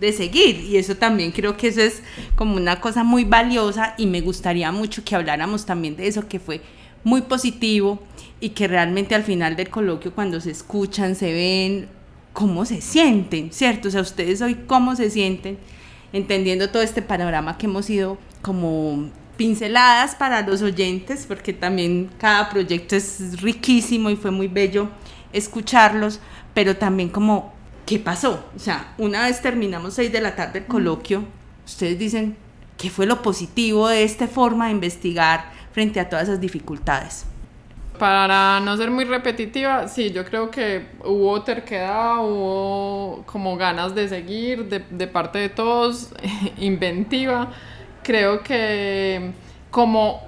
de 0.00 0.12
seguir. 0.12 0.60
Y 0.60 0.76
eso 0.76 0.96
también 0.96 1.32
creo 1.32 1.56
que 1.56 1.68
eso 1.68 1.80
es 1.80 2.02
como 2.34 2.56
una 2.56 2.80
cosa 2.80 3.04
muy 3.04 3.24
valiosa 3.24 3.94
y 3.96 4.06
me 4.06 4.20
gustaría 4.20 4.70
mucho 4.72 5.04
que 5.04 5.14
habláramos 5.14 5.66
también 5.66 5.96
de 5.96 6.06
eso 6.06 6.26
que 6.28 6.40
fue 6.40 6.60
muy 7.06 7.22
positivo 7.22 8.00
y 8.40 8.48
que 8.48 8.66
realmente 8.66 9.14
al 9.14 9.22
final 9.22 9.54
del 9.54 9.70
coloquio 9.70 10.12
cuando 10.12 10.40
se 10.40 10.50
escuchan, 10.50 11.14
se 11.14 11.32
ven, 11.32 11.88
cómo 12.32 12.64
se 12.64 12.80
sienten, 12.80 13.52
¿cierto? 13.52 13.86
O 13.86 13.90
sea, 13.92 14.00
ustedes 14.00 14.42
hoy 14.42 14.56
cómo 14.66 14.96
se 14.96 15.08
sienten 15.08 15.56
entendiendo 16.12 16.68
todo 16.68 16.82
este 16.82 17.02
panorama 17.02 17.58
que 17.58 17.66
hemos 17.66 17.88
ido 17.88 18.18
como 18.42 19.08
pinceladas 19.36 20.16
para 20.16 20.42
los 20.42 20.62
oyentes, 20.62 21.26
porque 21.28 21.52
también 21.52 22.10
cada 22.18 22.50
proyecto 22.50 22.96
es 22.96 23.40
riquísimo 23.40 24.10
y 24.10 24.16
fue 24.16 24.32
muy 24.32 24.48
bello 24.48 24.88
escucharlos, 25.32 26.18
pero 26.54 26.76
también 26.76 27.08
como, 27.08 27.54
¿qué 27.86 28.00
pasó? 28.00 28.44
O 28.56 28.58
sea, 28.58 28.94
una 28.98 29.26
vez 29.26 29.40
terminamos 29.40 29.94
seis 29.94 30.10
de 30.10 30.20
la 30.20 30.34
tarde 30.34 30.58
el 30.58 30.66
coloquio, 30.66 31.22
ustedes 31.64 32.00
dicen, 32.00 32.36
¿Qué 32.76 32.90
fue 32.90 33.06
lo 33.06 33.22
positivo 33.22 33.88
de 33.88 34.02
esta 34.04 34.28
forma 34.28 34.66
de 34.66 34.72
investigar 34.72 35.52
frente 35.76 36.00
a 36.00 36.08
todas 36.08 36.26
esas 36.26 36.40
dificultades? 36.40 37.26
Para 37.98 38.60
no 38.60 38.78
ser 38.78 38.90
muy 38.90 39.04
repetitiva, 39.04 39.88
sí, 39.88 40.10
yo 40.10 40.24
creo 40.24 40.50
que 40.50 40.86
hubo 41.04 41.42
terquedad, 41.42 42.16
hubo 42.20 43.22
como 43.26 43.58
ganas 43.58 43.94
de 43.94 44.08
seguir 44.08 44.70
de, 44.70 44.82
de 44.88 45.06
parte 45.06 45.38
de 45.38 45.50
todos, 45.50 46.14
inventiva. 46.58 47.52
Creo 48.02 48.42
que 48.42 49.32
como 49.70 50.22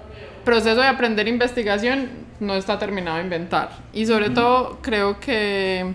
proceso 0.45 0.83
de 0.83 0.87
aprender 0.87 1.27
investigación 1.27 2.11
no 2.41 2.55
está 2.55 2.79
terminado 2.79 3.17
de 3.17 3.25
inventar. 3.25 3.71
Y 3.95 4.05
sobre 4.05 4.29
todo 4.29 4.81
creo 4.83 5.19
que 5.19 5.95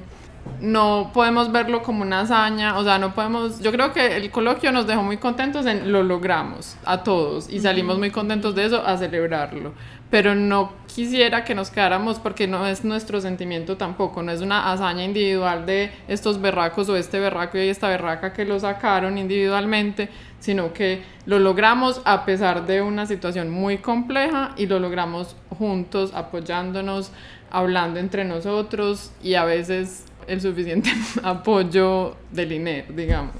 no 0.63 1.11
podemos 1.13 1.51
verlo 1.51 1.83
como 1.83 2.03
una 2.03 2.21
hazaña, 2.21 2.77
o 2.77 2.83
sea, 2.83 2.97
no 2.97 3.13
podemos, 3.13 3.59
yo 3.59 3.71
creo 3.71 3.91
que 3.91 4.15
el 4.15 4.31
coloquio 4.31 4.71
nos 4.71 4.87
dejó 4.87 5.03
muy 5.03 5.17
contentos 5.17 5.65
en 5.65 5.91
lo 5.91 6.03
logramos 6.03 6.77
a 6.85 7.03
todos 7.03 7.49
y 7.49 7.59
salimos 7.59 7.97
muy 7.97 8.11
contentos 8.11 8.55
de 8.55 8.65
eso 8.65 8.85
a 8.85 8.97
celebrarlo. 8.97 9.73
Pero 10.09 10.35
no 10.35 10.71
quisiera 10.87 11.43
que 11.43 11.55
nos 11.55 11.69
quedáramos 11.69 12.19
porque 12.19 12.47
no 12.47 12.65
es 12.65 12.85
nuestro 12.85 13.19
sentimiento 13.19 13.77
tampoco, 13.77 14.23
no 14.23 14.31
es 14.31 14.41
una 14.41 14.71
hazaña 14.71 15.03
individual 15.03 15.65
de 15.65 15.91
estos 16.07 16.39
berracos 16.39 16.87
o 16.87 16.95
este 16.95 17.19
berraco 17.19 17.57
y 17.57 17.67
esta 17.67 17.89
berraca 17.89 18.31
que 18.31 18.45
lo 18.45 18.57
sacaron 18.59 19.17
individualmente, 19.17 20.09
sino 20.39 20.71
que 20.71 21.01
lo 21.25 21.39
logramos 21.39 22.01
a 22.05 22.23
pesar 22.25 22.67
de 22.67 22.81
una 22.81 23.05
situación 23.05 23.49
muy 23.49 23.79
compleja 23.79 24.53
y 24.55 24.67
lo 24.67 24.79
logramos 24.79 25.35
juntos, 25.57 26.13
apoyándonos, 26.13 27.11
hablando 27.51 27.99
entre 27.99 28.23
nosotros 28.23 29.11
y 29.21 29.35
a 29.35 29.45
veces 29.45 30.05
el 30.27 30.41
suficiente 30.41 30.89
apoyo 31.23 32.15
del 32.31 32.51
INER, 32.51 32.93
digamos. 32.95 33.35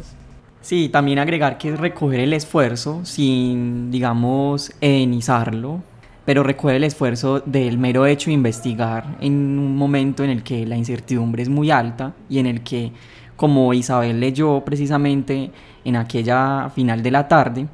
Sí, 0.62 0.88
también 0.88 1.20
agregar 1.20 1.58
que 1.58 1.70
es 1.70 1.80
recoger 1.80 2.22
el 2.22 2.32
esfuerzo 2.32 3.02
sin, 3.04 3.92
digamos, 3.92 4.72
enizarlo, 4.80 5.84
pero 6.26 6.42
recuerda 6.42 6.78
el 6.78 6.86
esfuerzo 6.86 7.42
del 7.42 7.78
mero 7.78 8.06
hecho 8.06 8.30
de 8.30 8.36
investigar 8.36 9.18
en 9.20 9.34
un 9.60 9.76
momento 9.76 10.24
en 10.24 10.30
el 10.30 10.42
que 10.42 10.66
la 10.66 10.78
incertidumbre 10.78 11.44
es 11.44 11.50
muy 11.50 11.70
alta 11.70 12.14
y 12.30 12.40
en 12.40 12.46
el 12.46 12.62
que, 12.62 12.94
como 13.36 13.74
Isabel 13.74 14.22
leyó 14.22 14.62
precisamente 14.64 15.52
en 15.84 15.96
aquella 15.98 16.70
final 16.74 17.04
de 17.04 17.12
la 17.12 17.28
tarde, 17.28 17.68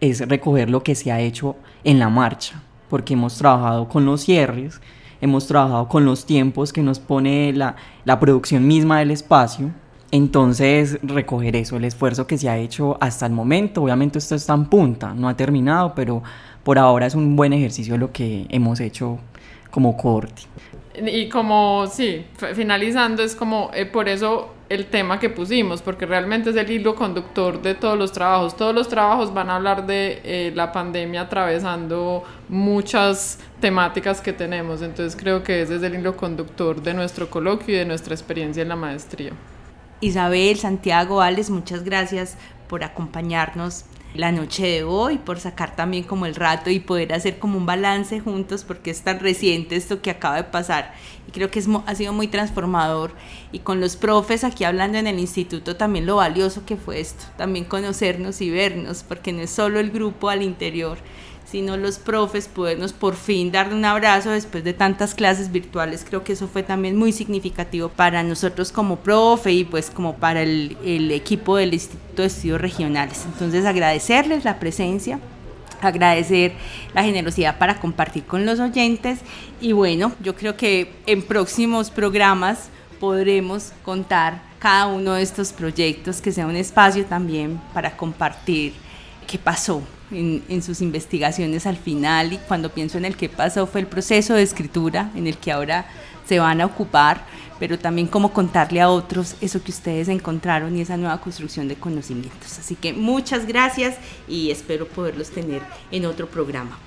es 0.00 0.26
recoger 0.28 0.68
lo 0.68 0.82
que 0.82 0.96
se 0.96 1.12
ha 1.12 1.20
hecho 1.20 1.54
en 1.84 2.00
la 2.00 2.08
marcha, 2.08 2.60
porque 2.90 3.14
hemos 3.14 3.38
trabajado 3.38 3.88
con 3.88 4.04
los 4.04 4.22
cierres, 4.22 4.80
hemos 5.22 5.46
trabajado 5.46 5.88
con 5.88 6.04
los 6.04 6.26
tiempos 6.26 6.74
que 6.74 6.82
nos 6.82 6.98
pone 6.98 7.54
la, 7.54 7.76
la 8.04 8.20
producción 8.20 8.66
misma 8.66 8.98
del 8.98 9.12
espacio, 9.12 9.70
entonces, 10.12 10.98
recoger 11.02 11.56
eso, 11.56 11.78
el 11.78 11.86
esfuerzo 11.86 12.26
que 12.26 12.36
se 12.36 12.46
ha 12.50 12.58
hecho 12.58 12.98
hasta 13.00 13.24
el 13.24 13.32
momento, 13.32 13.82
obviamente 13.82 14.18
esto 14.18 14.34
está 14.34 14.52
en 14.52 14.66
punta, 14.66 15.14
no 15.14 15.26
ha 15.26 15.34
terminado, 15.38 15.94
pero 15.94 16.22
por 16.62 16.78
ahora 16.78 17.06
es 17.06 17.14
un 17.14 17.34
buen 17.34 17.54
ejercicio 17.54 17.96
lo 17.96 18.12
que 18.12 18.46
hemos 18.50 18.78
hecho 18.80 19.18
como 19.70 19.96
corte. 19.96 20.42
Y 20.94 21.28
como, 21.28 21.86
sí, 21.86 22.26
finalizando, 22.54 23.22
es 23.22 23.34
como 23.34 23.70
eh, 23.74 23.86
por 23.86 24.08
eso 24.08 24.52
el 24.68 24.86
tema 24.86 25.18
que 25.18 25.28
pusimos, 25.30 25.82
porque 25.82 26.06
realmente 26.06 26.50
es 26.50 26.56
el 26.56 26.70
hilo 26.70 26.94
conductor 26.94 27.60
de 27.60 27.74
todos 27.74 27.98
los 27.98 28.12
trabajos. 28.12 28.56
Todos 28.56 28.74
los 28.74 28.88
trabajos 28.88 29.32
van 29.32 29.50
a 29.50 29.56
hablar 29.56 29.86
de 29.86 30.20
eh, 30.24 30.52
la 30.54 30.72
pandemia 30.72 31.22
atravesando 31.22 32.24
muchas 32.48 33.38
temáticas 33.60 34.20
que 34.20 34.32
tenemos, 34.32 34.82
entonces 34.82 35.18
creo 35.20 35.42
que 35.42 35.62
ese 35.62 35.76
es 35.76 35.82
el 35.82 35.94
hilo 35.94 36.16
conductor 36.16 36.82
de 36.82 36.94
nuestro 36.94 37.28
coloquio 37.30 37.74
y 37.74 37.78
de 37.78 37.84
nuestra 37.84 38.14
experiencia 38.14 38.62
en 38.62 38.68
la 38.68 38.76
maestría. 38.76 39.32
Isabel, 40.00 40.56
Santiago, 40.56 41.20
Alex, 41.20 41.50
muchas 41.50 41.84
gracias 41.84 42.36
por 42.66 42.82
acompañarnos 42.82 43.84
la 44.14 44.32
noche 44.32 44.66
de 44.66 44.84
hoy, 44.84 45.18
por 45.18 45.40
sacar 45.40 45.74
también 45.74 46.04
como 46.04 46.26
el 46.26 46.34
rato 46.34 46.70
y 46.70 46.80
poder 46.80 47.12
hacer 47.12 47.38
como 47.38 47.56
un 47.56 47.66
balance 47.66 48.20
juntos 48.20 48.64
porque 48.64 48.90
es 48.90 49.02
tan 49.02 49.20
reciente 49.20 49.76
esto 49.76 50.02
que 50.02 50.10
acaba 50.10 50.36
de 50.36 50.44
pasar 50.44 50.94
y 51.26 51.32
creo 51.32 51.50
que 51.50 51.58
es, 51.58 51.68
ha 51.86 51.94
sido 51.94 52.12
muy 52.12 52.28
transformador. 52.28 53.12
Y 53.52 53.60
con 53.60 53.80
los 53.80 53.96
profes 53.96 54.44
aquí 54.44 54.64
hablando 54.64 54.98
en 54.98 55.06
el 55.06 55.18
instituto 55.18 55.76
también 55.76 56.06
lo 56.06 56.16
valioso 56.16 56.64
que 56.66 56.76
fue 56.76 57.00
esto, 57.00 57.24
también 57.36 57.64
conocernos 57.64 58.40
y 58.40 58.50
vernos 58.50 59.02
porque 59.02 59.32
no 59.32 59.40
es 59.40 59.50
solo 59.50 59.80
el 59.80 59.90
grupo 59.90 60.28
al 60.28 60.42
interior, 60.42 60.98
sino 61.52 61.76
los 61.76 61.98
profes, 61.98 62.48
podernos 62.48 62.94
por 62.94 63.14
fin 63.14 63.52
dar 63.52 63.74
un 63.74 63.84
abrazo 63.84 64.30
después 64.30 64.64
de 64.64 64.72
tantas 64.72 65.14
clases 65.14 65.52
virtuales. 65.52 66.02
Creo 66.02 66.24
que 66.24 66.32
eso 66.32 66.48
fue 66.48 66.62
también 66.62 66.96
muy 66.96 67.12
significativo 67.12 67.90
para 67.90 68.22
nosotros 68.22 68.72
como 68.72 69.00
profe 69.00 69.52
y 69.52 69.64
pues 69.64 69.90
como 69.90 70.16
para 70.16 70.40
el, 70.40 70.78
el 70.82 71.10
equipo 71.10 71.58
del 71.58 71.74
Instituto 71.74 72.22
de 72.22 72.28
Estudios 72.28 72.58
Regionales. 72.58 73.26
Entonces 73.26 73.66
agradecerles 73.66 74.44
la 74.44 74.58
presencia 74.58 75.20
agradecer 75.82 76.52
la 76.94 77.02
generosidad 77.02 77.58
para 77.58 77.80
compartir 77.80 78.24
con 78.24 78.46
los 78.46 78.60
oyentes 78.60 79.18
y 79.60 79.72
bueno, 79.72 80.12
yo 80.22 80.34
creo 80.36 80.56
que 80.56 80.92
en 81.06 81.22
próximos 81.22 81.90
programas 81.90 82.68
podremos 82.98 83.72
contar 83.84 84.40
cada 84.60 84.86
uno 84.86 85.14
de 85.14 85.22
estos 85.22 85.52
proyectos, 85.52 86.22
que 86.22 86.30
sea 86.30 86.46
un 86.46 86.54
espacio 86.54 87.04
también 87.04 87.60
para 87.74 87.96
compartir 87.96 88.72
qué 89.22 89.38
pasó, 89.38 89.82
en, 90.12 90.62
sus 90.62 90.80
investigaciones 90.80 91.66
al 91.66 91.76
final 91.76 92.32
y 92.34 92.38
cuando 92.38 92.70
pienso 92.70 92.98
en 92.98 93.04
el 93.04 93.16
que 93.16 93.28
pasó 93.28 93.66
fue 93.66 93.80
el 93.80 93.86
proceso 93.86 94.34
de 94.34 94.42
escritura 94.42 95.10
en 95.14 95.26
el 95.26 95.36
que 95.36 95.52
ahora 95.52 95.86
se 96.26 96.38
van 96.38 96.60
a 96.60 96.66
ocupar, 96.66 97.24
pero 97.58 97.78
también 97.78 98.06
cómo 98.06 98.32
contarle 98.32 98.80
a 98.80 98.88
otros 98.88 99.36
eso 99.40 99.62
que 99.62 99.70
ustedes 99.70 100.08
encontraron 100.08 100.76
y 100.76 100.82
esa 100.82 100.96
nueva 100.96 101.20
construcción 101.20 101.68
de 101.68 101.76
conocimientos. 101.76 102.58
Así 102.58 102.74
que 102.74 102.92
muchas 102.92 103.46
gracias 103.46 103.96
y 104.28 104.50
espero 104.50 104.86
poderlos 104.86 105.30
tener 105.30 105.62
en 105.90 106.06
otro 106.06 106.28
programa. 106.28 106.78